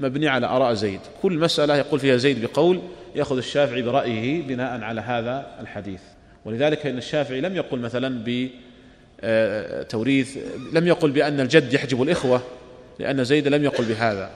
[0.00, 1.00] مبني على آراء زيد.
[1.22, 2.80] كل مسألة يقول فيها زيد بقول
[3.14, 6.00] يأخذ الشافعي برأيه بناء على هذا الحديث.
[6.44, 8.24] ولذلك إن الشافعي لم يقل مثلا
[9.22, 10.38] بتوريث
[10.72, 12.42] لم يقل بأن الجد يحجب الإخوة
[12.98, 14.30] لأن زيد لم يقل بهذا.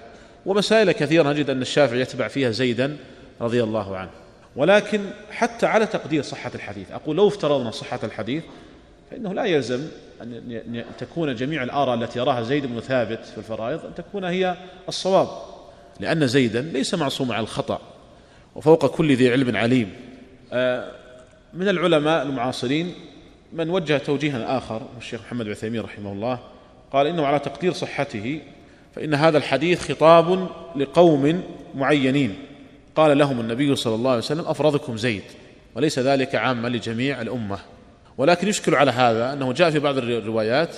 [0.46, 2.96] ومسائل كثيرة نجد أن الشافعي يتبع فيها زيدا
[3.40, 4.10] رضي الله عنه.
[4.56, 8.42] ولكن حتى على تقدير صحة الحديث أقول لو افترضنا صحة الحديث
[9.10, 9.88] فإنه لا يلزم
[10.22, 14.56] أن تكون جميع الآراء التي يراها زيد بن ثابت في الفرائض أن تكون هي
[14.88, 15.28] الصواب.
[16.00, 17.80] لأن زيدا ليس معصوما على الخطأ.
[18.54, 19.92] وفوق كل ذي علم عليم.
[20.52, 20.90] آه،
[21.54, 22.94] من العلماء المعاصرين
[23.52, 26.38] من وجه توجيها آخر الشيخ محمد عثيمين رحمه الله
[26.92, 28.40] قال إنه على تقدير صحته
[28.94, 31.42] فإن هذا الحديث خطاب لقوم
[31.74, 32.34] معينين.
[32.96, 35.22] قال لهم النبي صلى الله عليه وسلم أفرضكم زيد
[35.74, 37.58] وليس ذلك عاما لجميع الأمة.
[38.18, 40.76] ولكن يشكل على هذا أنه جاء في بعض الروايات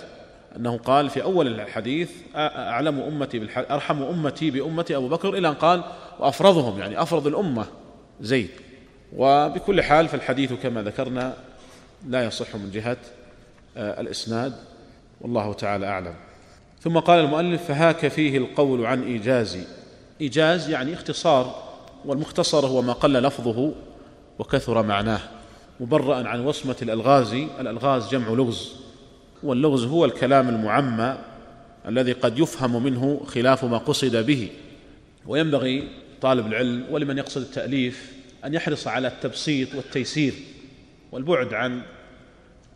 [0.56, 5.84] أنه قال في أول الحديث أعلم أمتي أرحم أمتي بأمتي أبو بكر إلى أن قال
[6.18, 7.66] وأفرضهم يعني أفرض الأمة
[8.20, 8.50] زيد.
[9.16, 11.34] وبكل حال فالحديث كما ذكرنا
[12.08, 12.96] لا يصح من جهة
[13.76, 14.52] الإسناد.
[15.20, 16.14] والله تعالى أعلم.
[16.80, 19.58] ثم قال المؤلف فهاك فيه القول عن إيجاز.
[20.20, 21.62] إيجاز يعني اختصار
[22.04, 23.72] والمختصر هو ما قل لفظه
[24.38, 25.20] وكثر معناه
[25.80, 27.34] مبرأ عن وصمة الألغاز.
[27.60, 28.83] الألغاز جمع لغز.
[29.44, 31.18] واللغز هو الكلام المعمى
[31.88, 34.48] الذي قد يفهم منه خلاف ما قصد به.
[35.26, 35.88] وينبغي
[36.20, 38.12] طالب العلم ولمن يقصد التأليف
[38.44, 40.34] أن يحرص على التبسيط والتيسير
[41.12, 41.82] والبعد عن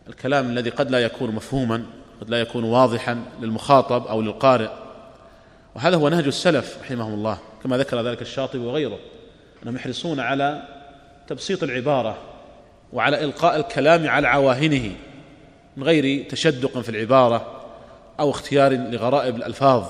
[0.09, 1.85] الكلام الذي قد لا يكون مفهوما
[2.21, 4.71] قد لا يكون واضحا للمخاطب أو للقارئ.
[5.75, 8.99] وهذا هو نهج السلف رحمهم الله كما ذكر ذلك الشاطبي وغيره
[9.63, 10.63] أنهم يحرصون على
[11.29, 12.19] تبسيط العبارة
[12.93, 14.93] وعلى إلقاء الكلام على عواهنه.
[15.79, 17.63] من غير تشدق في العبارة
[18.21, 19.85] أو اختيار لغرائب الألفاظ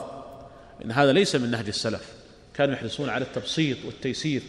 [0.85, 2.13] إن هذا ليس من نهج السلف.
[2.55, 4.43] كانوا يحرصون على التبسيط والتيسير.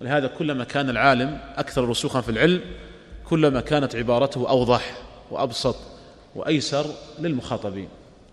[0.00, 2.60] ولهذا كلما كان العالم أكثر رسوخا في العلم
[3.24, 4.96] كلما كانت عبارته أوضح
[5.30, 5.76] وأبسط
[6.34, 6.86] وأيسر
[7.18, 7.88] للمخاطبين.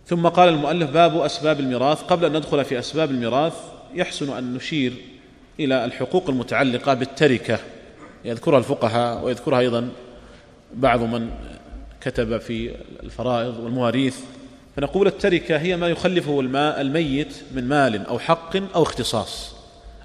[0.08, 2.04] ثم قال المؤلف باب أسباب الميراث.
[2.04, 3.54] قبل أن ندخل في أسباب الميراث
[3.94, 4.94] يحسن أن نشير
[5.60, 7.60] إلى الحقوق المتعلقة بالتركة.
[8.26, 9.90] يذكرها الفقهاء ويذكرها أيضا
[10.74, 11.30] بعض من
[12.02, 14.18] كتب في الفرائض والمواريث.
[14.76, 19.56] فنقول التركة هي ما يخلفه الماء الميت من مال أو حق أو اختصاص.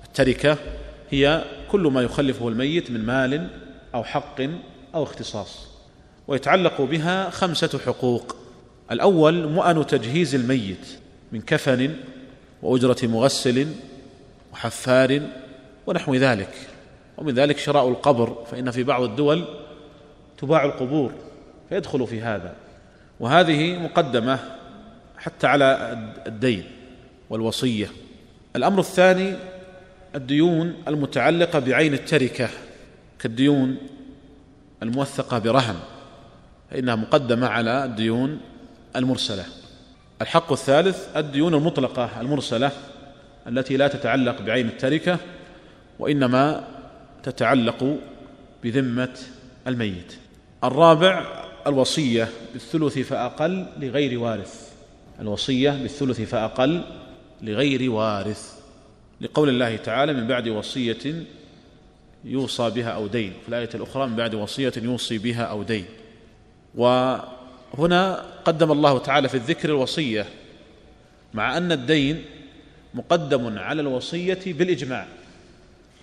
[0.04, 0.58] التركة
[1.10, 3.48] هي كل ما يخلفه الميت من مال
[3.94, 4.40] أو حق
[4.94, 5.66] أو اختصاص.
[6.28, 8.36] ويتعلق بها خمسة حقوق.
[8.90, 10.86] الأول مؤن تجهيز الميت
[11.32, 11.96] من كفن
[12.62, 13.66] وأجرة مغسل
[14.52, 15.22] وحفار
[15.86, 16.54] ونحو ذلك.
[17.18, 19.44] ومن ذلك شراء القبر فإن في بعض الدول
[20.38, 21.12] تباع القبور.
[21.68, 22.54] فيدخل في هذا.
[23.20, 24.38] وهذه مقدمة
[25.18, 26.64] حتى على الدين
[27.30, 27.88] والوصية.
[28.56, 29.34] الأمر الثاني
[30.14, 32.48] الديون المتعلقة بعين التركة
[33.18, 33.76] كالديون
[34.82, 35.76] الموثقة برهن
[36.70, 38.40] فإنها مقدمة على الديون
[38.96, 39.44] المرسلة.
[40.22, 42.70] الحق الثالث الديون المطلقة المرسلة
[43.48, 45.18] التي لا تتعلق بعين التركة
[45.98, 46.64] وإنما
[47.22, 47.96] تتعلق
[48.64, 49.18] بذمة
[49.66, 50.16] الميت.
[50.64, 54.72] الرابع الوصية بالثلث فأقل لغير وارث.
[55.20, 56.82] الوصية بالثلث فأقل
[57.42, 58.52] لغير وارث.
[59.20, 61.24] لقول الله تعالى من بعد وصية
[62.24, 63.32] يوصى بها أو دين.
[63.42, 65.84] في الآية الأخرى من بعد وصية يوصي بها أو دين.
[66.74, 70.26] وهنا قدم الله تعالى في الذكر الوصية
[71.34, 72.24] مع أن الدين
[72.94, 75.06] مقدم على الوصية بالإجماع.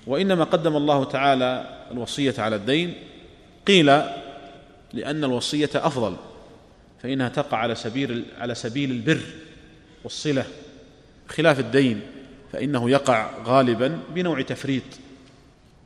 [0.08, 2.94] وإنما قدم الله تعالى الوصية على الدين.
[3.68, 4.02] قيل
[4.94, 6.16] لأن الوصية أفضل
[7.04, 9.22] فإنها تقع على سبيل على سبيل البر
[10.04, 10.46] والصلة
[11.28, 12.02] خلاف الدين
[12.52, 14.84] فإنه يقع غالبا بنوع تفريط.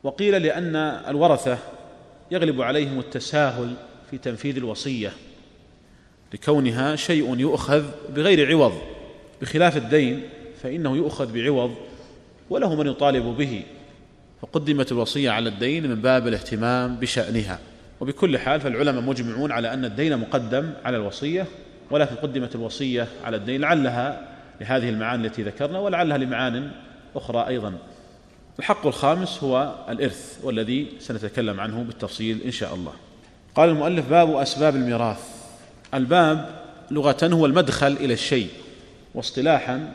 [0.02, 0.76] وقيل لأن
[1.08, 1.58] الورثة
[2.30, 3.74] يغلب عليهم التساهل
[4.10, 5.12] في تنفيذ الوصية
[6.34, 8.74] لكونها شيء يؤخذ بغير عوض.
[9.42, 10.22] بخلاف الدين
[10.62, 11.74] فإنه يؤخذ بعوض
[12.50, 13.62] وله من يطالب به.
[14.42, 17.58] فقدمت الوصية على الدين من باب الاهتمام بشأنها.
[18.00, 21.46] وبكل حال فالعلماء مجمعون على أن الدين مقدم على الوصية
[21.90, 24.28] ولكن قدمت الوصية على الدين لعلها
[24.60, 26.70] لهذه المعاني التي ذكرنا ولعلها لمعان
[27.16, 27.74] أخرى أيضا.
[28.58, 32.92] الحق الخامس هو الإرث والذي سنتكلم عنه بالتفصيل إن شاء الله.
[33.54, 35.20] قال المؤلف باب أسباب الميراث.
[35.94, 36.58] الباب
[36.90, 38.48] لغة هو المدخل إلى الشيء
[39.14, 39.92] واصطلاحا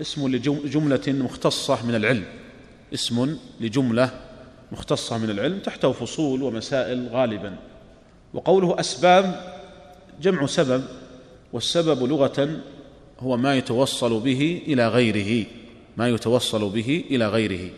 [0.00, 2.24] اسم لجمله مختصة من العلم
[2.94, 4.10] اسم لجملة
[4.72, 7.56] مختصة من العلم تحته فصول ومسائل غالبا.
[8.34, 9.54] وقوله أسباب
[10.22, 10.84] جمع سبب
[11.52, 12.60] والسبب لغة
[13.20, 15.46] هو ما يتوصل به إلى غيره
[15.96, 17.70] ما يتوصل به إلى غيره.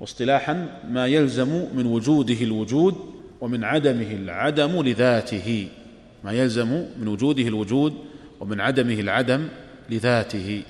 [0.00, 2.94] واصطلاحا ما يلزم من وجوده الوجود
[3.40, 5.68] ومن عدمه العدم لذاته.
[6.24, 7.94] ما يلزم من وجوده الوجود
[8.40, 9.48] ومن عدمه العدم
[9.90, 10.62] لذاته.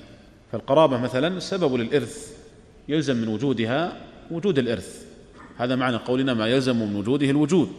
[0.51, 2.37] فالقرابة مثلا سبب للإرث
[2.89, 3.97] يلزم من وجودها
[4.31, 5.06] وجود الإرث.
[5.57, 7.71] هذا معنى قولنا ما يلزم من وجوده الوجود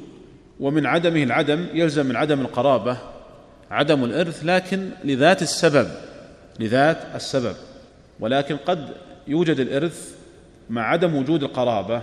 [0.61, 2.97] ومن عدمه العدم يلزم من عدم القرابة
[3.71, 5.89] عدم الإرث لكن لذات السبب
[6.61, 7.57] لذات السبب.
[8.21, 8.89] ولكن قد
[9.29, 10.15] يوجد الإرث
[10.71, 12.03] مع عدم وجود القرابة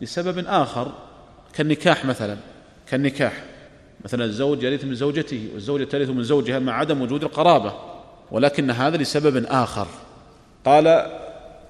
[0.00, 0.92] لسبب آخر
[1.54, 2.36] كالنكاح مثلا
[2.90, 3.44] كالنكاح.
[4.04, 7.74] مثلا الزوج يرث من زوجته والزوجة ترث من زوجها مع عدم وجود القرابة
[8.30, 9.86] ولكن هذا لسبب آخر.
[10.64, 11.06] قال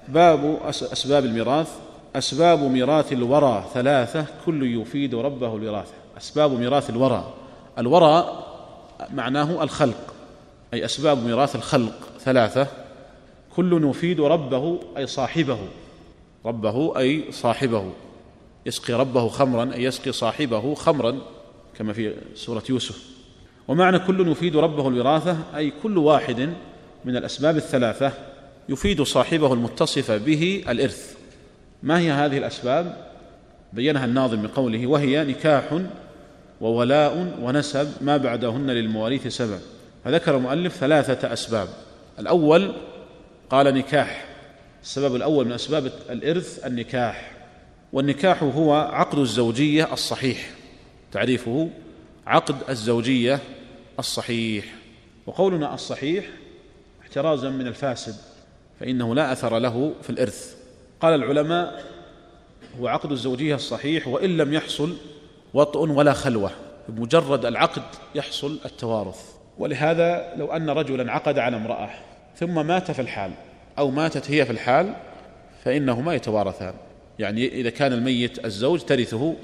[0.07, 1.69] باب أسباب الميراث
[2.15, 7.33] أسباب ميراث الورى ثلاثة كل يفيد ربه الوراثه أسباب ميراث الورى.
[7.77, 8.43] الورى
[9.13, 10.13] معناه الخلق
[10.73, 12.67] أي أسباب ميراث الخلق ثلاثة.
[13.55, 15.57] كل يفيد ربه أي صاحبه.
[16.45, 17.91] ربه أي صاحبه.
[18.65, 21.17] يسقي ربه خمرا أي يسقي صاحبه خمرا
[21.77, 23.05] كما في سورة يوسف.
[23.67, 26.53] ومعنى كل يفيد ربه الوراثه أي كل واحد
[27.05, 28.11] من الأسباب الثلاثة
[28.69, 31.20] يفيد صاحبه المتصف به الإرث.
[31.83, 33.11] ما هي هذه الأسباب؟
[33.73, 35.81] بينها الناظم بقوله وهي نكاح
[36.61, 39.59] وولاء ونسب ما بعدهن للمواريث سبب.
[40.05, 41.67] فذكر المؤلف ثلاثة أسباب.
[42.19, 42.73] الأول
[43.49, 44.25] قال نكاح.
[44.83, 47.31] السبب الأول من أسباب الإرث النكاح.
[47.93, 50.49] والنكاح هو عقد الزوجية الصحيح.
[51.11, 51.69] تعريفه
[52.27, 53.39] عقد الزوجية
[53.99, 54.65] الصحيح.
[55.25, 56.25] وقولنا الصحيح
[57.01, 58.15] احترازا من الفاسد
[58.79, 60.60] فإنه لا أثر له في الإرث.
[61.01, 61.83] قال العلماء
[62.79, 64.95] هو عقد الزوجية الصحيح وإن لم يحصل
[65.53, 66.51] وطء ولا خلوة
[66.89, 67.83] بمجرد العقد
[68.15, 69.19] يحصل التوارث.
[69.57, 71.89] ولهذا لو أن رجلا عقد على امرأة
[72.35, 73.31] ثم مات في الحال
[73.77, 74.93] أو ماتت هي في الحال
[75.63, 76.73] فإنهما يتوارثان.
[77.19, 79.35] يعني إذا كان الميت الزوج ترثه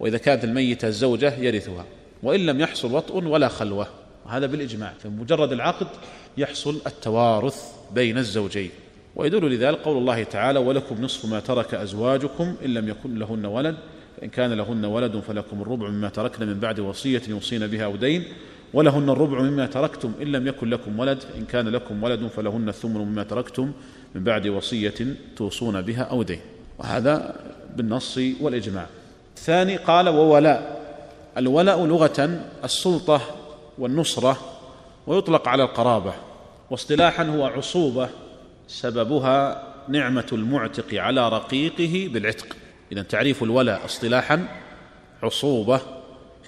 [0.00, 1.84] وإذا كانت الميتة الزوجة يرثها.
[2.22, 3.86] وإن لم يحصل وطء ولا خلوة.
[4.26, 5.88] وهذا بالإجماع فمجرد العقد
[6.36, 8.70] يحصل التوارث بين الزوجين.
[9.16, 13.76] ويدل لذلك قول الله تعالى ولكم نصف ما ترك أزواجكم إن لم يكن لهن ولد
[14.20, 18.24] فإن كان لهن ولد فلكم الربع مما تركن من بعد وصية يوصين بها أو دين
[18.74, 22.94] ولهن الربع مما تركتم إن لم يكن لكم ولد فإن كان لكم ولد فلهن الثمن
[22.94, 23.72] مما تركتم
[24.14, 24.94] من بعد وصية
[25.36, 26.40] توصون بها أو دين.
[26.78, 27.36] وهذا
[27.76, 28.86] بالنص والإجماع.
[29.36, 30.84] الثاني قال وولاء.
[31.38, 33.20] الولاء لغة السلطة
[33.78, 34.36] والنصرة
[35.06, 36.12] ويطلق على القرابة
[36.70, 38.08] واصطلاحا هو عصوبة
[38.68, 42.56] سببها نعمة المعتق على رقيقه بالعتق.
[42.92, 44.48] إذا تعريف الولاء اصطلاحا
[45.22, 45.80] عصوبة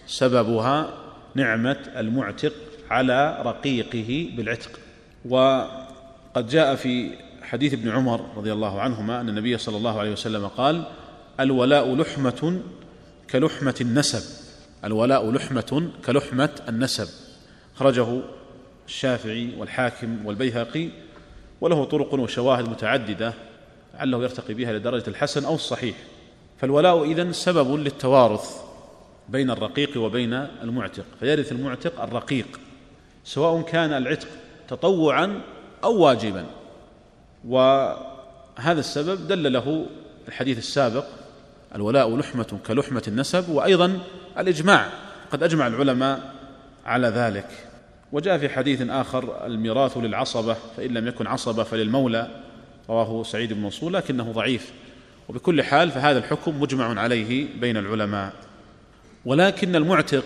[0.07, 0.95] سببها
[1.35, 2.53] نعمة المعتق
[2.91, 4.71] على رقيقه بالعتق.
[5.29, 7.11] وقد جاء في
[7.43, 10.85] حديث ابن عمر رضي الله عنهما أن النبي صلى الله عليه وسلم قال
[11.41, 12.61] الولاء لحمة
[13.31, 14.23] كلحمة النسب.
[14.85, 17.09] الولاء لحمة كلحمة النسب.
[17.75, 18.21] خرجه
[18.87, 20.89] الشافعي والحاكم والبيهقي
[21.61, 23.33] وله طرق وشواهد متعددة
[23.95, 25.97] لعله يرتقي بها لدرجة الحسن أو الصحيح.
[26.61, 28.63] فالولاء اذن سبب للتوارث
[29.29, 30.33] بين الرقيق وبين
[30.63, 32.61] المعتق فيرث المعتق الرقيق
[33.25, 34.29] سواء كان العتق
[34.69, 35.41] تطوعا
[35.85, 36.47] أو واجبا.
[37.49, 39.87] وهذا السبب دل له
[40.29, 41.05] الحديث السابق
[41.75, 43.99] الولاء لحمة كلحمة النسب وأيضا
[44.39, 44.89] الإجماع
[45.33, 46.35] قد أجمع العلماء
[46.87, 47.49] على ذلك.
[48.13, 52.29] وجاء في حديث آخر الميراث للعصبة فإن لم يكن عصبة فللمولى
[52.89, 54.73] رواه سعيد بن منصور لكنه ضعيف.
[55.29, 58.33] وبكل حال فهذا الحكم مجمع عليه بين العلماء.
[59.25, 60.25] ولكن المعتق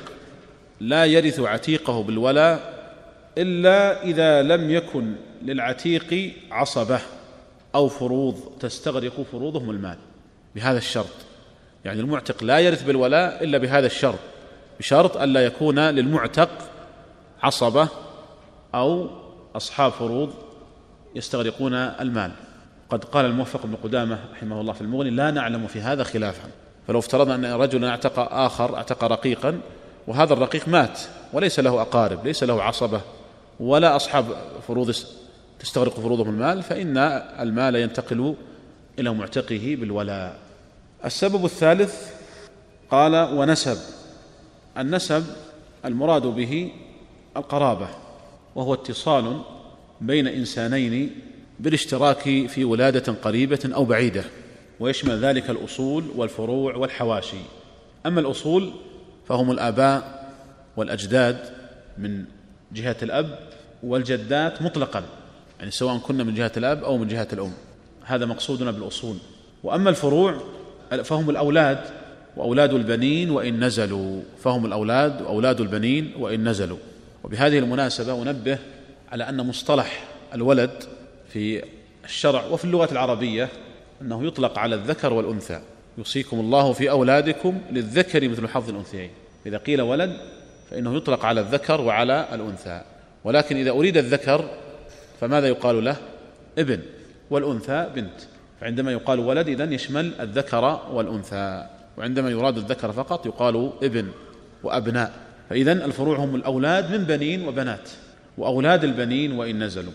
[0.81, 2.81] لا يرث عتيقه بالولاء
[3.39, 5.13] إلا إذا لم يكن
[5.43, 7.01] للعتيق عصبة
[7.75, 9.97] أو فروض تستغرق فروضهم المال
[10.55, 11.31] بهذا الشرط.
[11.85, 14.19] يعني المعتق لا يرث بالولاء إلا بهذا الشرط
[14.79, 16.51] بشرط ألا يكون للمعتق
[17.43, 17.89] عصبة
[18.75, 19.09] أو
[19.57, 20.31] أصحاب فروض
[21.15, 22.33] يستغرقون المال.
[22.91, 26.49] قد قال الموفق بن قدامة رحمه الله في المغني لا نعلم في هذا خلافا.
[26.89, 29.61] فلو افترضنا أن رجلا اعتق آخر اعتق رقيقا
[30.07, 31.01] وهذا الرقيق مات
[31.33, 33.01] وليس له أقارب ليس له عصبة
[33.61, 34.25] ولا أصحاب
[34.69, 34.95] فروض
[35.61, 36.99] تستغرق فروضهم المال فإن
[37.41, 38.35] المال ينتقل
[38.99, 40.37] إلى معتقه بالولاء.
[41.05, 42.11] السبب الثالث
[42.91, 43.79] قال ونسب.
[44.79, 45.25] النسب
[45.85, 46.73] المراد به
[47.37, 47.89] القرابة
[48.55, 49.41] وهو اتصال
[50.01, 51.11] بين إنسانين
[51.61, 54.25] بالاشتراك في ولادة قريبة أو بعيدة
[54.81, 57.37] ويشمل ذلك الأصول والفروع والحواشي.
[58.07, 58.73] أما الأصول
[59.29, 60.31] فهم الآباء
[60.77, 61.39] والأجداد
[61.99, 62.25] من
[62.73, 63.39] جهة الأب
[63.83, 65.03] والجدات مطلقا
[65.59, 67.53] يعني سواء كنا من جهة الأب أو من جهة الأم.
[68.05, 69.17] هذا مقصودنا بالأصول.
[69.63, 70.41] وأما الفروع
[71.05, 71.79] فهم الأولاد
[72.37, 74.23] وأولاد البنين وإن نزلوا.
[74.43, 76.79] فهم الأولاد وأولاد البنين وإن نزلوا.
[77.25, 78.59] وبهذه المناسبة أنبه
[79.13, 80.05] على أن مصطلح
[80.35, 80.71] الولد
[81.29, 81.63] في
[82.05, 83.49] الشرع وفي اللغة العربية
[84.03, 85.61] أنه يطلق على الذكر والأنثى.
[85.99, 89.11] يوصيكم الله في أولادكم للذكر مثل حظ الأنثيين.
[89.47, 90.17] إذا قيل ولد
[90.71, 92.83] فإنه يطلق على الذكر وعلى الأنثى.
[93.25, 94.51] ولكن إذا أريد الذكر
[95.21, 95.97] فماذا يقال له؟
[96.59, 96.81] ابن.
[97.31, 98.21] والأنثى بنت.
[98.61, 101.67] فعندما يقال ولد إذن يشمل الذكر والأنثى.
[101.99, 104.11] وعندما يراد الذكر فقط يقال ابن
[104.63, 105.13] وأبناء.
[105.51, 107.91] فإذا الفروع هم الأولاد من بنين وبنات
[108.39, 109.93] وأولاد البنين وإن نزلوا.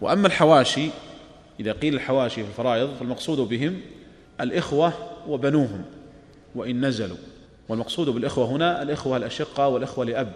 [0.00, 0.88] وأما الحواشي
[1.60, 3.80] إذا قيل الحواشي في الفرائض فالمقصود بهم
[4.40, 4.92] الإخوة
[5.28, 5.84] وبنوهم
[6.54, 7.16] وإن نزلوا.
[7.68, 10.32] والمقصود بالإخوة هنا الإخوة الأشقة والإخوة لأب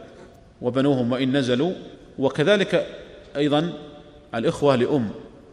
[0.63, 1.73] وبنوهم وإن نزلوا.
[2.19, 2.87] وكذلك
[3.37, 3.73] أيضا
[4.35, 5.11] الإخوة لأم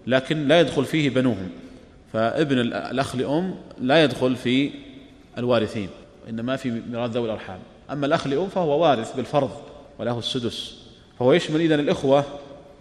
[0.07, 1.49] لكن لا يدخل فيه بنوهم.
[2.13, 4.71] فابن الأخ لأم لا يدخل في
[5.37, 5.89] الوارثين
[6.29, 7.59] إنما في ميراث ذوي الأرحام.
[7.91, 9.51] أما الأخ لأم فهو وارث بالفرض
[9.99, 10.75] وله السدس.
[11.19, 12.25] فهو يشمل إذن الإخوة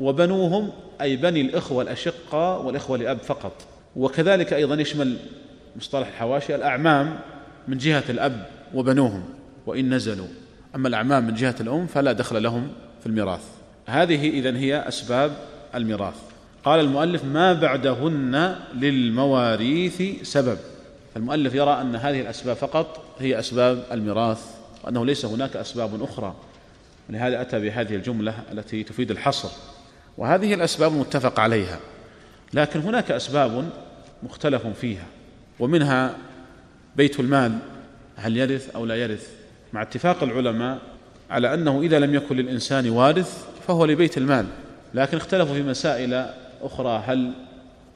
[0.01, 3.53] وبنوهم أي بني الإخوة الأشقاء والإخوة لأب فقط.
[3.97, 5.17] وكذلك أيضا يشمل
[5.77, 7.19] مصطلح الحواشي الأعمام
[7.69, 9.25] من جهة الأب وبنوهم
[9.67, 10.27] وإن نزلوا.
[10.75, 12.69] أما الأعمام من جهة الأم فلا دخل لهم
[13.01, 13.45] في الميراث.
[13.87, 15.37] هذه إذن هي أسباب
[15.75, 16.17] الميراث.
[16.65, 20.59] قال المؤلف ما بعدهن للمواريث سبب.
[21.15, 26.35] فالمؤلف يرى أن هذه الأسباب فقط هي أسباب الميراث وأنه ليس هناك أسباب أخرى.
[27.09, 29.49] ولهذا أتى بهذه الجملة التي تفيد الحصر.
[30.19, 31.79] وهذه الأسباب متفق عليها.
[32.55, 33.71] لكن هناك أسباب
[34.23, 35.07] مختلف فيها.
[35.61, 36.17] ومنها
[36.97, 37.59] بيت المال.
[38.17, 39.29] هل يرث أو لا يرث؟
[39.73, 40.79] مع اتفاق العلماء
[41.31, 44.47] على أنه إذا لم يكن للإنسان وارث فهو لبيت المال.
[44.95, 46.27] لكن اختلفوا في مسائل
[46.63, 47.03] أخرى.
[47.07, 47.33] هل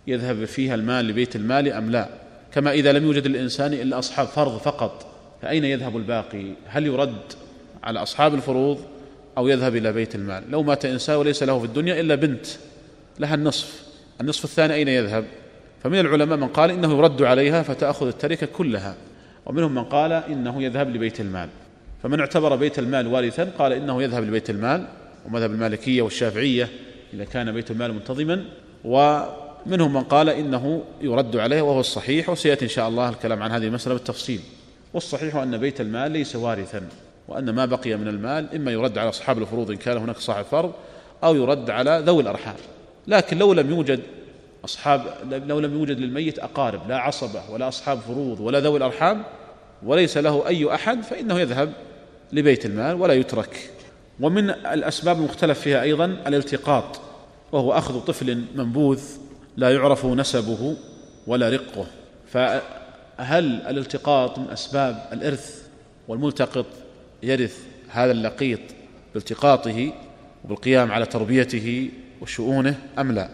[0.06, 2.08] يذهب فيها المال لبيت المال أم لا؟
[2.52, 5.13] كما إذا لم يوجد للإنسان إلا أصحاب فرض فقط.
[5.44, 7.22] فأين يذهب الباقي؟ هل يرد
[7.82, 8.78] على أصحاب الفروض
[9.38, 12.46] أو يذهب إلى بيت المال؟ لو مات إنسان وليس له في الدنيا إلا بنت
[13.18, 13.82] لها النصف.
[14.20, 15.24] النصف الثاني أين يذهب؟
[15.82, 18.94] فمن العلماء من قال إنه يرد عليها فتأخذ التركة كلها
[19.46, 21.48] ومنهم من قال إنه يذهب لبيت المال.
[22.02, 24.86] فمن اعتبر بيت المال وارثا قال إنه يذهب لبيت المال
[25.26, 26.68] ومذهب المالكية والشافعية
[27.14, 28.44] إذا كان بيت المال منتظما.
[28.84, 33.64] ومنهم من قال إنه يرد عليه وهو الصحيح وسيأتي إن شاء الله الكلام عن هذه
[33.64, 34.40] المسألة بالتفصيل.
[34.94, 36.88] والصحيح أن بيت المال ليس وارثا
[37.28, 40.72] وأن ما بقي من المال إما يرد على أصحاب الفروض إن كان هناك صاحب فرض
[41.24, 42.56] أو يرد على ذوي الأرحام.
[43.06, 44.00] لكن لو لم يوجد
[44.64, 45.02] أصحاب
[45.46, 49.22] لو لم يوجد للميت أقارب لا عصبة ولا أصحاب فروض ولا ذوي الأرحام
[49.82, 51.72] وليس له أي أحد فإنه يذهب
[52.32, 53.70] لبيت المال ولا يترك.
[54.20, 57.00] ومن الأسباب المختلف فيها أيضا الالتقاط
[57.52, 59.02] وهو أخذ طفل منبوذ
[59.56, 60.76] لا يعرف نسبه
[61.26, 61.86] ولا رقه.
[63.18, 65.68] فهل الالتقاط من أسباب الإرث
[66.08, 66.66] والملتقط
[67.22, 67.58] يرث
[67.88, 68.60] هذا اللقيط
[69.14, 69.92] بالتقاطه
[70.44, 71.90] وبالقيام على تربيته
[72.20, 73.28] وشؤونه أم لا؟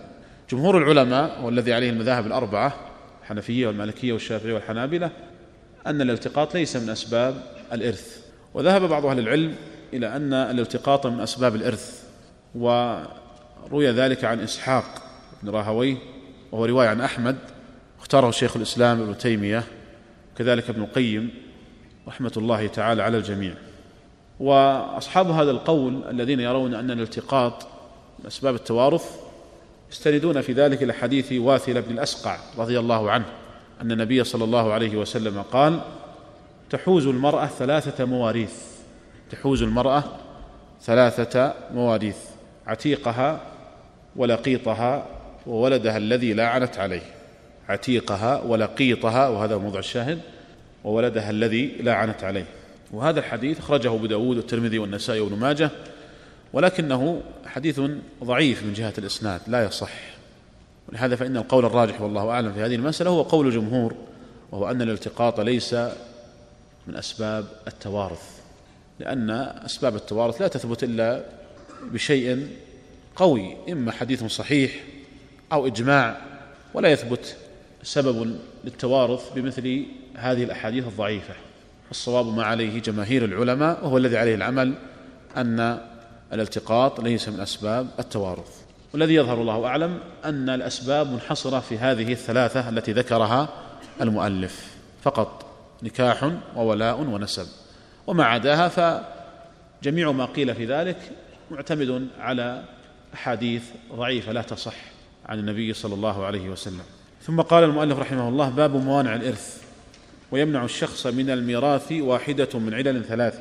[0.51, 2.75] جمهور العلماء والذي عليه المذاهب الأربعة
[3.23, 5.11] الحنفية والمالكية والشافعية والحنابلة
[5.87, 8.25] أن الالتقاط ليس من أسباب الإرث.
[8.55, 9.55] وذهب بعض أهل العلم
[9.93, 12.05] إلى أن الالتقاط من أسباب الإرث
[12.55, 15.03] وروي ذلك عن إسحاق
[15.43, 15.97] بن راهويه
[16.53, 17.37] وهو رواية عن أحمد
[18.11, 19.65] اختاره شيخ الإسلام ابن تيمية
[20.37, 21.31] كذلك ابن القيم
[22.09, 23.55] رحمة الله تعالى على الجميع.
[24.41, 27.67] وأصحاب هذا القول الذين يرون أن الالتقاط
[28.19, 29.21] من أسباب التوارث
[29.91, 33.25] يستندون في ذلك إلى حديث واثل بن الأسقع رضي الله عنه
[33.81, 35.81] أن النبي صلى الله عليه وسلم قال
[36.71, 38.55] تحوز المرأة ثلاثة مواريث
[39.31, 40.05] تحوز المرأة
[40.83, 42.19] ثلاثة مواريث
[42.67, 43.41] عتيقها
[44.17, 45.07] ولقيطها
[45.47, 47.20] وولدها الذي لاعنت عليه.
[47.71, 50.21] عتيقها ولقيطها وهذا موضع الشاهد
[50.85, 52.47] وولدها الذي لا عنت عليه.
[52.93, 55.71] وهذا الحديث أخرجه أبو داود والترمذي والنسائي وابن ماجه
[56.53, 57.81] ولكنه حديث
[58.25, 59.91] ضعيف من جهة الإسناد لا يصح.
[60.89, 63.95] ولهذا فإن القول الراجح والله أعلم في هذه المسألة هو قول الجمهور
[64.53, 65.75] وهو أن الالتقاط ليس
[66.87, 68.41] من أسباب التوارث
[69.01, 69.31] لأن
[69.65, 71.25] أسباب التوارث لا تثبت إلا
[71.83, 72.49] بشيء
[73.17, 74.85] قوي إما حديث صحيح
[75.53, 76.21] أو إجماع
[76.75, 77.37] ولا يثبت
[77.83, 81.35] سبب للتوارث بمثل هذه الأحاديث الضعيفة.
[81.91, 84.75] الصواب ما عليه جماهير العلماء وهو الذي عليه العمل
[85.37, 85.81] أن
[86.33, 88.61] الالتقاط ليس من أسباب التوارث.
[88.93, 93.49] والذي يظهر الله أعلم أن الأسباب منحصرة في هذه الثلاثة التي ذكرها
[94.01, 94.77] المؤلف.
[95.03, 95.47] فقط
[95.83, 97.47] نكاح وولاء ونسب.
[98.07, 98.69] وما عداها
[99.83, 101.13] فجميع ما قيل في ذلك
[101.51, 102.63] معتمد على
[103.15, 103.63] أحاديث
[103.93, 104.75] ضعيفة لا تصح
[105.27, 106.85] عن النبي صلى الله عليه وسلم.
[107.23, 109.63] ثم قال المؤلف رحمه الله باب موانع الإرث
[110.31, 113.41] ويمنع الشخص من الميراث واحدة من علل ثلاث.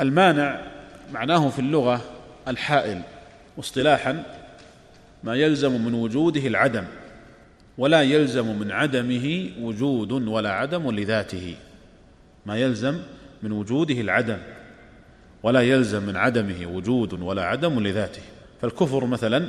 [0.00, 0.60] المانع
[1.12, 2.00] معناه في اللغة
[2.48, 3.02] الحائل
[3.56, 4.22] واصطلاحا
[5.24, 6.84] ما يلزم من وجوده العدم
[7.78, 11.54] ولا يلزم من عدمه وجود ولا عدم لذاته.
[12.46, 12.98] ما يلزم
[13.42, 14.38] من وجوده العدم
[15.42, 18.22] ولا يلزم من عدمه وجود ولا عدم لذاته.
[18.62, 19.46] فالكفر مثلا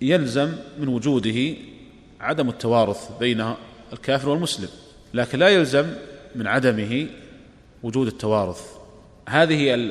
[0.00, 1.54] يلزم من وجوده
[2.20, 3.54] عدم التوارث بين
[3.92, 4.68] الكافر والمسلم
[5.14, 5.86] لكن لا يلزم
[6.34, 7.06] من عدمه
[7.82, 8.62] وجود التوارث.
[9.28, 9.90] هذه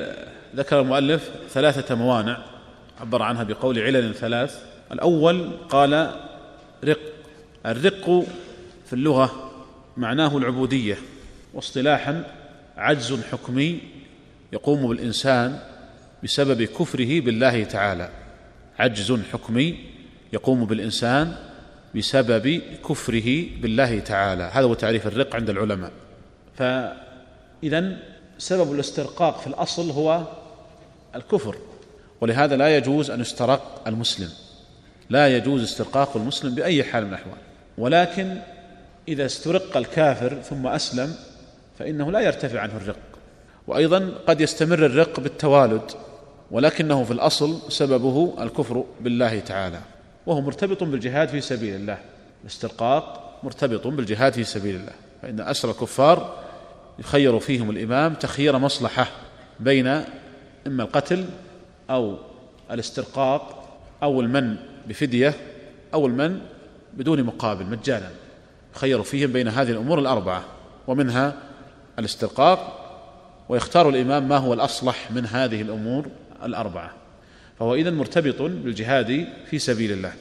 [0.56, 2.44] ذكر المؤلف ثلاثة موانع
[3.00, 4.64] عبر عنها بقول علل ثلاث.
[4.92, 6.14] الأول قال
[6.84, 7.00] رق
[7.66, 8.24] الرق
[8.86, 9.50] في اللغة
[9.96, 10.98] معناه العبودية
[11.54, 12.24] واصطلاحا
[12.76, 13.80] عجز حكمي
[14.52, 15.58] يقوم بالإنسان
[16.24, 18.10] بسبب كفره بالله تعالى.
[18.78, 19.78] عجز حكمي
[20.32, 21.36] يقوم بالإنسان
[21.96, 24.42] بسبب كفره بالله تعالى.
[24.42, 25.90] هذا هو تعريف الرق عند العلماء.
[26.56, 27.96] فإذا
[28.38, 30.22] سبب الاسترقاق في الأصل هو
[31.14, 31.56] الكفر.
[32.20, 34.28] ولهذا لا يجوز أن يسترق المسلم.
[35.10, 37.38] لا يجوز استرقاق المسلم بأي حال من الأحوال.
[37.78, 38.36] ولكن
[39.08, 41.14] إذا استرق الكافر ثم أسلم
[41.78, 42.96] فإنه لا يرتفع عنه الرق.
[43.66, 45.90] وأيضا قد يستمر الرق بالتوالد
[46.50, 49.80] ولكنه في الأصل سببه الكفر بالله تعالى.
[50.26, 51.98] وهو مرتبط بالجهاد في سبيل الله
[52.42, 54.92] الاسترقاق مرتبط بالجهاد في سبيل الله
[55.22, 56.44] فإن أسر الكفار
[56.98, 59.06] يخير فيهم الإمام تخيير مصلحة
[59.60, 59.86] بين
[60.66, 61.24] إما القتل
[61.90, 62.16] أو
[62.70, 63.68] الاسترقاق
[64.02, 64.56] أو المن
[64.88, 65.34] بفدية
[65.94, 66.40] أو المن
[66.94, 68.10] بدون مقابل مجانا
[68.74, 70.44] يخير فيهم بين هذه الأمور الأربعة
[70.86, 71.34] ومنها
[71.98, 72.76] الاسترقاق
[73.48, 76.06] ويختار الإمام ما هو الأصلح من هذه الأمور
[76.42, 76.99] الأربعة.
[77.60, 80.12] فهو إذن مرتبط بالجهاد في سبيل الله.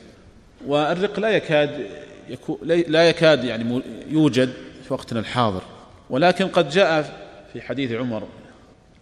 [0.66, 1.86] والرق لا يكاد
[2.30, 4.50] يكو لا يكاد يعني يوجد
[4.88, 5.62] في وقتنا الحاضر.
[6.10, 7.20] ولكن قد جاء
[7.54, 8.28] في حديث عمر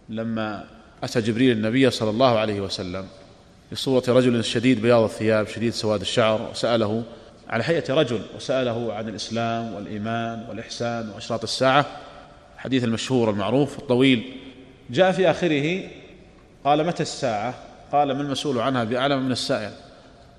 [0.08, 0.64] لما
[1.02, 3.06] أتى جبريل النبي صلى الله عليه وسلم
[3.72, 7.02] بصورة رجل شديد بياض الثياب شديد سواد الشعر وسأله
[7.48, 11.86] على هيئة رجل وسأله عن الإسلام والإيمان والإحسان وأشراط الساعة.
[12.56, 14.32] الحديث المشهور المعروف الطويل.
[14.90, 15.82] جاء في آخره
[16.64, 19.72] قال متى الساعة؟ قال ما المسؤول عنها بأعلم من السائل؟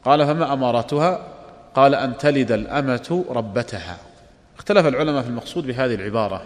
[0.06, 1.28] قال فما أماراتها
[1.76, 3.98] قال أن تلد الأمة ربتها.
[4.58, 6.42] اختلف العلماء في المقصود بهذه العبارة.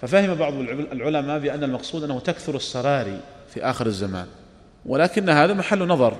[0.00, 0.52] ففهم بعض
[0.92, 3.20] العلماء بأن المقصود أنه تكثر السراري
[3.54, 4.26] في آخر الزمان.
[4.86, 6.16] ولكن هذا محل نظر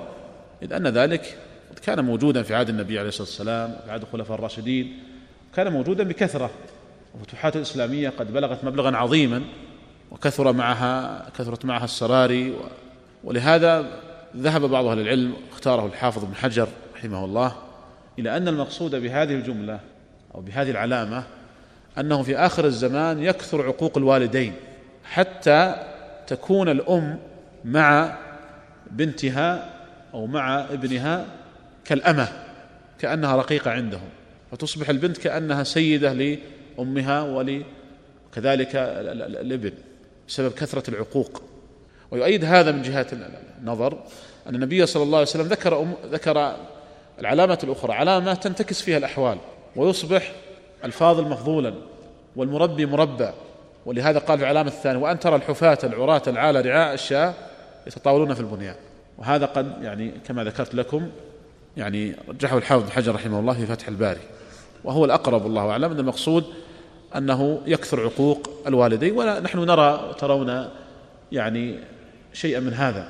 [0.61, 1.37] إذ أن ذلك
[1.83, 4.99] كان موجودا في عهد النبي عليه الصلاة والسلام وفي عهد الخلفاء الراشدين
[5.55, 6.49] كان موجودا بكثرة.
[7.15, 9.41] الفتوحات الإسلامية قد بلغت مبلغا عظيما
[10.11, 12.53] وكثر معها كثرت معها السراري
[13.23, 13.85] ولهذا
[14.37, 17.55] ذهب بعض أهل العلم اختاره الحافظ بن حجر رحمه الله
[18.19, 19.79] إلى أن المقصود بهذه الجملة
[20.35, 21.23] أو بهذه العلامة
[21.97, 24.53] أنه في آخر الزمان يكثر عقوق الوالدين
[25.03, 25.75] حتى
[26.27, 27.19] تكون الأم
[27.65, 28.17] مع
[28.91, 29.69] بنتها
[30.13, 31.25] أو مع ابنها
[31.85, 32.27] كالأمة
[32.99, 34.09] كأنها رقيقة عندهم
[34.51, 39.71] فتصبح البنت كأنها سيدة لأمها وكذلك الابن
[40.27, 41.48] بسبب كثرة العقوق.
[42.11, 43.07] ويؤيد هذا من جهة
[43.61, 43.97] النظر
[44.47, 46.55] أن النبي صلى الله عليه وسلم ذكر أم ذكر
[47.19, 49.37] العلامة الأخرى علامة تنتكس فيها الأحوال
[49.75, 50.31] ويصبح
[50.83, 51.73] الفاضل مفضولا
[52.35, 53.29] والمربي مربى
[53.85, 57.33] ولهذا قال في العلامة الثانية وأن ترى الحفاة العراة العالى رعاء الشاة
[57.87, 58.75] يتطاولون في البنيان.
[59.17, 61.09] وهذا قد يعني كما ذكرت لكم
[61.77, 64.19] يعني رجحه الحافظ بن حجر رحمه الله في فتح الباري.
[64.83, 66.45] وهو الأقرب والله أعلم أن المقصود
[67.15, 70.69] أنه يكثر عقوق الوالدين ونحن نرى ترون
[71.31, 71.79] يعني
[72.33, 73.07] شيئا من هذا.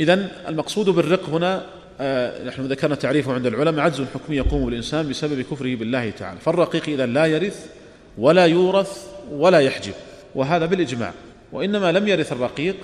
[0.00, 1.66] إذا المقصود بالرق هنا
[2.00, 6.40] آه نحن ذكرنا تعريفه عند العلماء عجز حكمي يقوم بالإنسان بسبب كفره بالله تعالى.
[6.40, 7.66] فالرقيق إذا لا يرث
[8.18, 9.92] ولا يورث ولا يحجب
[10.34, 11.12] وهذا بالإجماع.
[11.52, 12.76] وإنما لم يرث الرقيق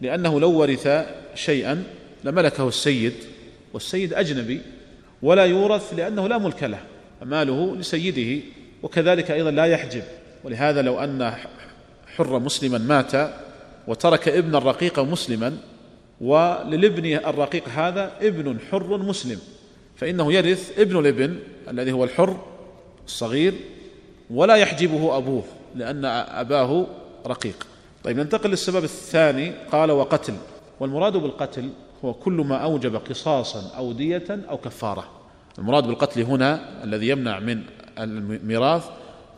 [0.00, 0.88] لأنه لو ورث
[1.34, 1.84] شيئا
[2.24, 3.14] لملكه السيد
[3.72, 4.60] والسيد أجنبي
[5.22, 6.78] ولا يورث لأنه لا ملك له.
[7.22, 8.42] ماله لسيده
[8.82, 10.02] وكذلك أيضا لا يحجب.
[10.44, 11.32] ولهذا لو أن
[12.16, 13.30] حر مسلما مات
[13.88, 15.56] وترك ابن الرقيق مسلما
[16.20, 19.38] وللابن الرقيق هذا ابن حر مسلم
[19.96, 22.36] فإنه يرث ابن الابن الذي هو الحر
[23.06, 23.54] الصغير
[24.30, 26.86] ولا يحجبه أبوه لأن أباه
[27.26, 27.66] رقيق.
[28.04, 30.34] طيب ننتقل للسبب الثاني قال وقتل.
[30.80, 31.70] والمراد بالقتل
[32.04, 35.08] هو كل ما أوجب قصاصا أو دية أو كفارة.
[35.58, 37.62] المراد بالقتل هنا الذي يمنع من
[37.98, 38.84] الميراث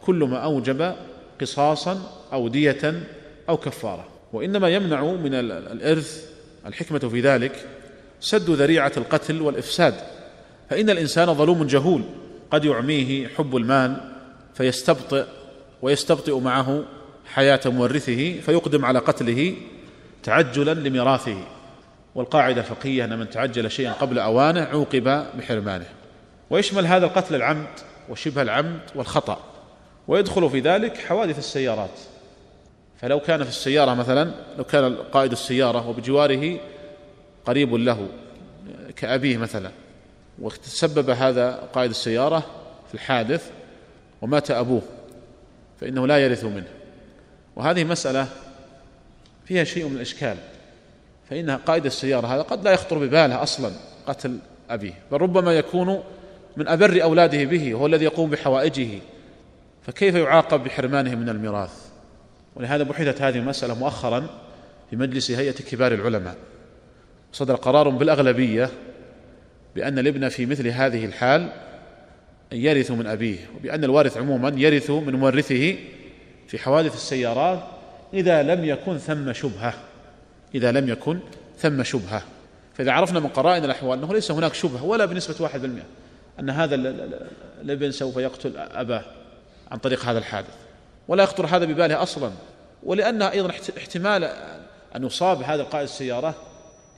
[0.03, 0.95] كل ما أوجب
[1.41, 2.01] قصاصا
[2.33, 3.03] أو دية
[3.49, 4.18] أو كفارة.
[4.33, 6.31] وإنما يمنع من الإرث
[6.67, 7.67] الحكمة في ذلك
[8.21, 9.95] سد ذريعة القتل والإفساد.
[10.71, 12.03] فإن الإنسان ظلوم جهول
[12.51, 14.15] قد يعميه حب المال
[14.55, 15.25] فيستبطئ
[15.83, 16.85] ويستبطئ معه
[17.27, 19.55] حياة مورثه فيقدم على قتله
[20.23, 21.45] تعجلا لميراثه.
[22.15, 25.87] والقاعدة الفقهية أن من تعجل شيئا قبل أوانه عوقب بحرمانه.
[26.51, 27.69] ويشمل هذا القتل العمد
[28.09, 29.41] وشبه العمد والخطأ
[30.09, 31.99] ويدخل في ذلك حوادث السيارات.
[33.01, 36.61] فلو كان في السيارة مثلا لو كان قائد السيارة وبجواره
[37.45, 38.09] قريب له
[38.97, 39.71] كأبيه مثلا
[40.39, 42.39] وتسبب هذا قائد السيارة
[42.89, 43.51] في الحادث
[44.23, 44.83] ومات أبوه
[45.81, 46.69] فإنه لا يرث منه.
[47.57, 48.29] وهذه مسألة
[49.45, 50.37] فيها شيء من الإشكال
[51.31, 53.71] فإن قائد السيارة هذا قد لا يخطر بباله أصلا
[54.07, 54.39] قتل
[54.71, 56.03] أبيه بل ربما يكون
[56.57, 58.89] من أبر أولاده به هو الذي يقوم بحوائجه
[59.87, 61.88] فكيف يعاقب بحرمانه من الميراث؟
[62.59, 64.27] ولهذا بحثت هذه المسألة مؤخرا
[64.91, 66.37] في مجلس هيئة كبار العلماء.
[67.33, 68.71] صدر قرار بالأغلبية
[69.75, 71.53] بأن الابن في مثل هذه الحال
[72.53, 75.77] يرث من أبيه وبأن الوارث عموما يرث من مورثه
[76.49, 77.63] في حوادث السيارات
[78.15, 79.75] إذا لم يكن ثم شبهة
[80.55, 81.19] إذا لم يكن
[81.59, 82.23] ثم شبهة.
[82.75, 85.85] فإذا عرفنا من قرائن الأحوال أنه ليس هناك شبهة ولا بنسبة واحد بالمئة
[86.41, 86.75] أن هذا
[87.63, 89.05] الابن سوف يقتل أباه
[89.71, 90.68] عن طريق هذا الحادث.
[91.09, 92.31] ولا يخطر هذا بباله أصلا.
[92.83, 94.25] ولأن أيضا احتمال
[94.97, 96.35] أن يصاب هذا القائد السيارة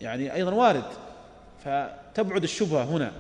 [0.01, 0.85] يعني أيضا وارد.
[1.65, 3.13] فتبعد الشبهة هنا.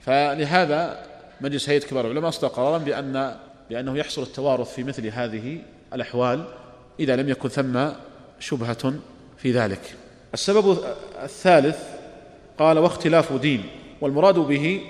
[0.00, 1.06] فلهذا
[1.40, 3.36] مجلس هيئة كبار العلماء أصدر قرارا بأن
[3.70, 5.58] بأنه يحصل التوارث في مثل هذه
[5.92, 6.44] الأحوال
[7.00, 7.88] إذا لم يكن ثم
[8.40, 8.94] شبهة
[9.38, 9.94] في ذلك.
[10.34, 10.78] السبب
[11.22, 11.78] الثالث
[12.58, 13.66] قال واختلاف دين.
[14.00, 14.80] والمراد به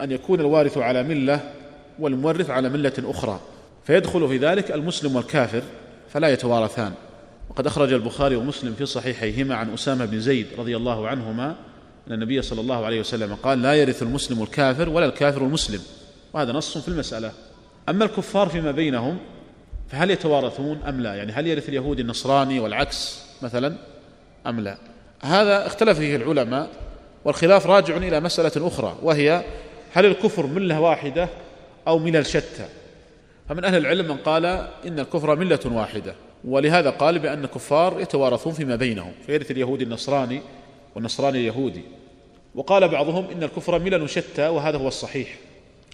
[0.00, 1.52] أن يكون الوارث على ملة
[1.98, 3.40] والمورث على ملة أخرى.
[3.88, 5.62] فيدخل في ذلك المسلم والكافر
[6.08, 6.92] فلا يتوارثان.
[7.50, 11.56] وقد أخرج البخاري ومسلم في صحيحيهما عن أسامة بن زيد رضي الله عنهما
[12.08, 15.80] أن النبي صلى الله عليه وسلم قال لا يرث المسلم الكافر ولا الكافر المسلم.
[16.32, 17.32] وهذا نص في المسألة.
[17.88, 19.18] أما الكفار فيما بينهم
[19.88, 23.76] فهل يتوارثون أم لا؟ يعني هل يرث اليهودي النصراني والعكس مثلا
[24.46, 24.76] أم لا؟
[25.22, 26.70] هذا اختلف فيه العلماء
[27.24, 29.44] والخلاف راجع إلى مسألة أخرى وهي
[29.92, 31.28] هل الكفر ملة واحدة
[31.86, 32.68] أو ملل شتى؟
[33.48, 34.44] فمن أهل العلم من قال
[34.86, 40.40] إن الكفر ملة واحدة ولهذا قال بأن الكفار يتوارثون فيما بينهم فيرث اليهودي النصراني
[40.94, 41.82] والنصراني اليهودي.
[42.54, 45.38] وقال بعضهم إن الكفر ملل شتى وهذا هو الصحيح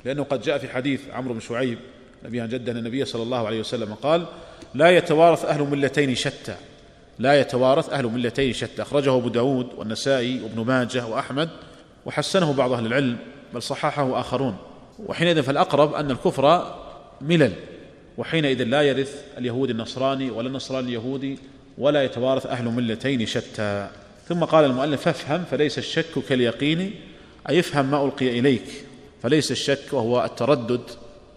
[0.04, 1.78] لأنه قد جاء في حديث عمرو بن شعيب
[2.24, 4.26] نبي عن جده النبي صلى الله عليه وسلم قال
[4.74, 6.54] لا يتوارث أهل ملتين شتى
[7.18, 11.48] لا يتوارث أهل ملتين شتى أخرجه أبو داود والنسائي وابن ماجه وأحمد
[12.06, 13.16] وحسنه بعض أهل العلم
[13.54, 14.56] بل صححه آخرون.
[15.06, 16.74] وحينئذ فالأقرب أن الكفر
[17.24, 17.52] ملل
[18.18, 21.38] وحينئذ لا يرث اليهود النصراني ولا النصراني اليهودي
[21.78, 23.88] ولا يتوارث أهل ملتين شتى.
[24.28, 26.94] ثم قال المؤلف فافهم فليس الشك كاليقين
[27.48, 28.84] أي افهم ما ألقي إليك.
[29.22, 30.80] فليس الشك وهو التردد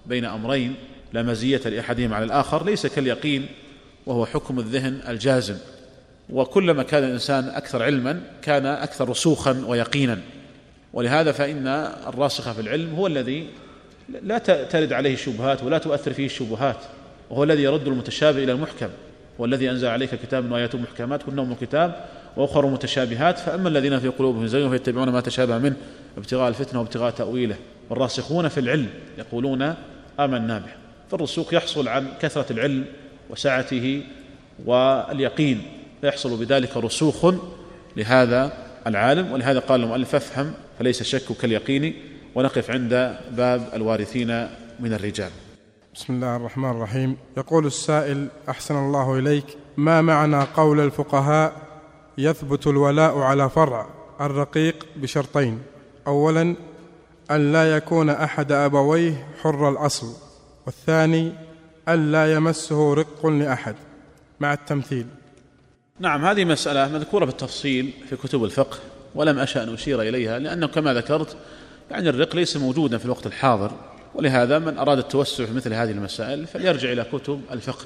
[0.06, 0.76] بين أمرين
[1.14, 3.46] لا مزية لأحدهما على الآخر ليس كاليقين
[4.06, 5.58] وهو حكم الذهن الجازم.
[6.30, 10.20] وكلما كان الإنسان أكثر علما كان أكثر رسوخا ويقينا.
[10.94, 11.68] ولهذا فإن
[12.08, 13.48] الراسخ في العلم هو الذي
[14.24, 16.78] لا ترد عليه الشبهات ولا تؤثر فيه الشبهات.
[17.30, 18.90] وهو الذي يرد المتشابه إلى المحكم.
[19.40, 22.06] والذي أنزل عليك كتاب وآيات محكمات كن أم الكتاب
[22.38, 23.40] وأخر متشابهات.
[23.40, 25.76] فأما الذين في قلوبهم زيغ فيتبعون ما تشابه منه
[26.18, 27.56] ابتغاء الفتنة وابتغاء تأويله.
[27.90, 28.88] والراسخون في العلم
[29.18, 29.74] يقولون
[30.20, 30.72] آمنا به.
[31.12, 32.86] فالرسوخ يحصل عن كثرة العلم
[33.30, 34.04] وسعته
[34.66, 35.62] واليقين.
[36.02, 37.34] فيحصل بذلك رسوخ
[37.98, 38.54] لهذا
[38.88, 39.32] العالم.
[39.32, 41.94] ولهذا قال المؤلف فافهم فليس الشك كاليقين
[42.38, 44.28] ونقف عند باب الوارثين
[44.80, 45.32] من الرجال.
[45.96, 47.18] بسم الله الرحمن الرحيم.
[47.38, 49.46] يقول السائل أحسن الله إليك.
[49.78, 51.54] ما معنى قول الفقهاء
[52.18, 53.90] يثبت الولاء على فرع
[54.22, 55.62] الرقيق بشرطين؟
[56.08, 56.56] اولا
[57.32, 60.14] أن لا يكون أحد أبويه حر الأصل.
[60.66, 61.34] والثاني
[61.90, 63.76] ألا يمسه رق لأحد.
[64.40, 65.06] مع التمثيل.
[66.00, 68.78] نعم هذه مسألة مذكورة بالتفصيل في كتب الفقه
[69.16, 71.38] ولم أشأ أن أشير إليها لأنه كما ذكرت
[71.92, 73.72] يعني الرق ليس موجودا في الوقت الحاضر
[74.16, 77.86] ولهذا من أراد التوسع في مثل هذه المسائل فليرجع إلى كتب الفقه.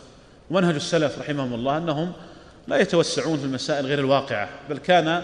[0.51, 2.11] ومنهج السلف رحمهم الله أنهم
[2.67, 5.21] لا يتوسعون في المسائل غير الواقعة بل كان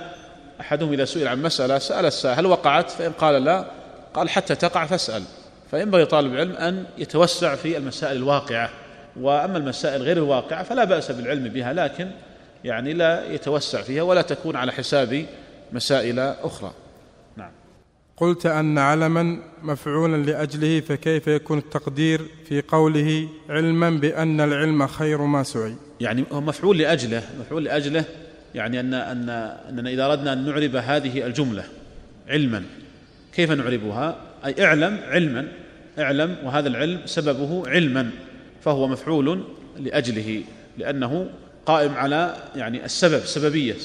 [0.62, 3.66] أحدهم إذا سئل عن مسألة سأل السائل هل وقعت؟ فإن قال لا.
[4.14, 5.24] قال حتى تقع فاسأل.
[5.72, 8.70] فينبغي طالب العلم أن يتوسع في المسائل الواقعة
[9.22, 12.12] وأما المسائل غير الواقعة فلا بأس بالعلم بها لكن
[12.64, 15.26] يعني لا يتوسع فيها ولا تكون على حساب
[15.74, 16.72] مسائل أخرى.
[18.18, 25.44] قلت أن علما مفعولا لأجله فكيف يكون التقدير في قوله علما بأن العلم خير ما
[25.44, 28.06] سعي؟ يعني هو مفعول لأجله مفعول لأجله
[28.56, 29.30] يعني أن أن
[29.70, 31.64] أننا إذا أردنا أن نعرب هذه الجملة
[32.28, 32.64] علما
[33.34, 35.48] كيف نعربها؟ أي اعلم علما
[36.00, 38.10] اعلم وهذا العلم سببه علما
[38.62, 39.44] فهو مفعول
[39.80, 40.44] لأجله
[40.78, 41.30] لأنه
[41.66, 43.76] قائم على يعني السبب سببية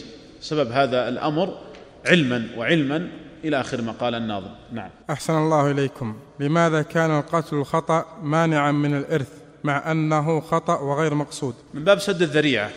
[0.40, 1.58] سبب هذا الأمر
[2.06, 3.08] علما وعلما
[3.44, 4.50] إلى آخر ما قال الناظم.
[4.72, 4.90] نعم.
[5.10, 6.16] أحسن الله إليكم.
[6.40, 9.28] لماذا كان القتل الخطأ مانعا من الإرث
[9.64, 12.70] مع أنه خطأ وغير مقصود؟ من باب سد الذريعة.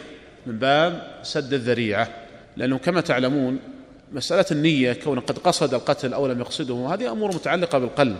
[0.45, 2.09] من باب سد الذريعة.
[2.57, 3.59] لأنه كما تعلمون
[4.11, 8.18] مسألة النية كون قد قصد القتل أو لم يقصده هذه أمور متعلقة بالقلب.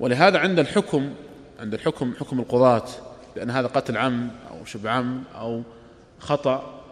[0.00, 1.10] ولهذا عند الحكم
[1.60, 2.84] عند الحكم حكم القضاة
[3.36, 5.62] بأن هذا قتل عمد أو شبه عمد أو
[6.18, 6.82] خطأ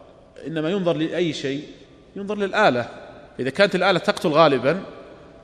[0.47, 1.65] إنما ينظر لأي شيء
[2.17, 3.04] ينظر للآلة.
[3.41, 4.81] إذا كانت الآلة تقتل غالبا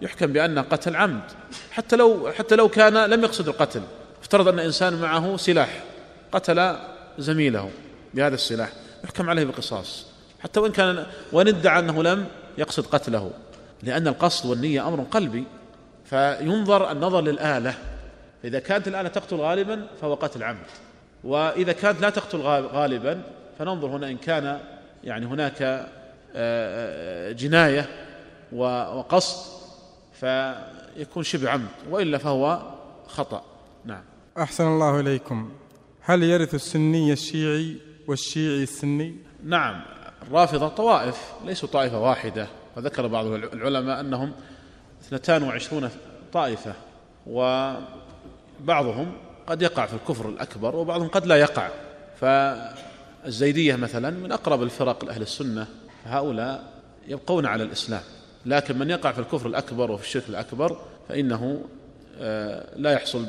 [0.03, 1.23] يحكم بأنها قتل عمد.
[1.71, 3.83] حتى لو حتى لو كان لم يقصد القتل
[4.21, 5.83] افترض أن إنسان معه سلاح
[6.33, 6.77] قتل
[7.19, 7.71] زميله
[8.15, 8.73] بهذا السلاح
[9.05, 10.07] يحكم عليه بالقصاص
[10.41, 12.27] حتى وإن كان وإن ادعى أنه لم
[12.59, 13.31] يقصد قتله
[13.83, 15.45] لأن القصد والنية أمر قلبي.
[16.05, 17.75] فينظر النظر للآلة.
[18.45, 20.67] إذا كانت الآلة تقتل غالبا فهو قتل عمد.
[21.25, 22.39] وإذا كانت لا تقتل
[22.73, 23.23] غالبا
[23.59, 24.61] فننظر هنا إن كان
[25.05, 25.89] يعني هناك
[27.33, 27.89] جناية
[28.53, 29.61] وقصد
[30.13, 32.63] فيكون شبه عمد وإلا فهو
[33.07, 33.43] خطأ.
[33.85, 34.03] نعم.
[34.39, 35.53] أحسن الله إليكم.
[36.01, 37.77] هل يرث السني الشيعي
[38.09, 39.83] والشيعي السني؟ نعم.
[40.23, 42.47] الرافضة طوائف ليسوا طائفة واحدة.
[42.77, 44.33] وذكر بعض العلماء أنهم
[45.13, 45.91] 22
[46.33, 46.75] طائفة
[47.27, 49.13] وبعضهم
[49.47, 51.69] قد يقع في الكفر الأكبر وبعضهم قد لا يقع.
[52.21, 55.67] فالزيدية مثلا من أقرب الفرق لأهل السنة.
[56.05, 56.73] هؤلاء
[57.09, 58.03] يبقون على الإسلام
[58.47, 60.77] لكن من يقع في الكفر الأكبر وفي الشرك الأكبر
[61.09, 61.65] فإنه
[62.19, 63.27] آه، لا يحصل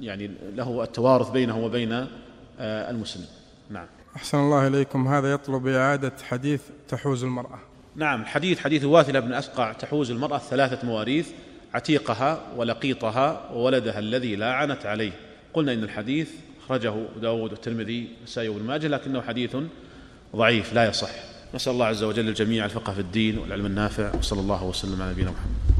[0.00, 3.26] يعني له التوارث بينه وبين آه، المسلم
[3.70, 3.86] نعم.
[4.16, 5.08] أحسن الله إليكم.
[5.08, 7.58] هذا يطلب إعادة حديث تحوز المرأة.
[7.96, 11.28] نعم حديث حديث واثلة بن أسقع تحوز المرأة ثلاثة مواريث
[11.74, 15.12] عتيقها ولقيطها وولدها الذي لا عنت عليه.
[15.54, 16.30] قلنا إن الحديث
[16.64, 19.56] أخرجه داود والترمذي والنسائي وابن ماجه لكنه حديث
[20.36, 21.29] ضعيف لا يصح.
[21.54, 25.30] نسأل الله عز وجل الجميع الفقه في الدين والعلم النافع وصلى الله وسلم على نبينا
[25.30, 25.79] محمد.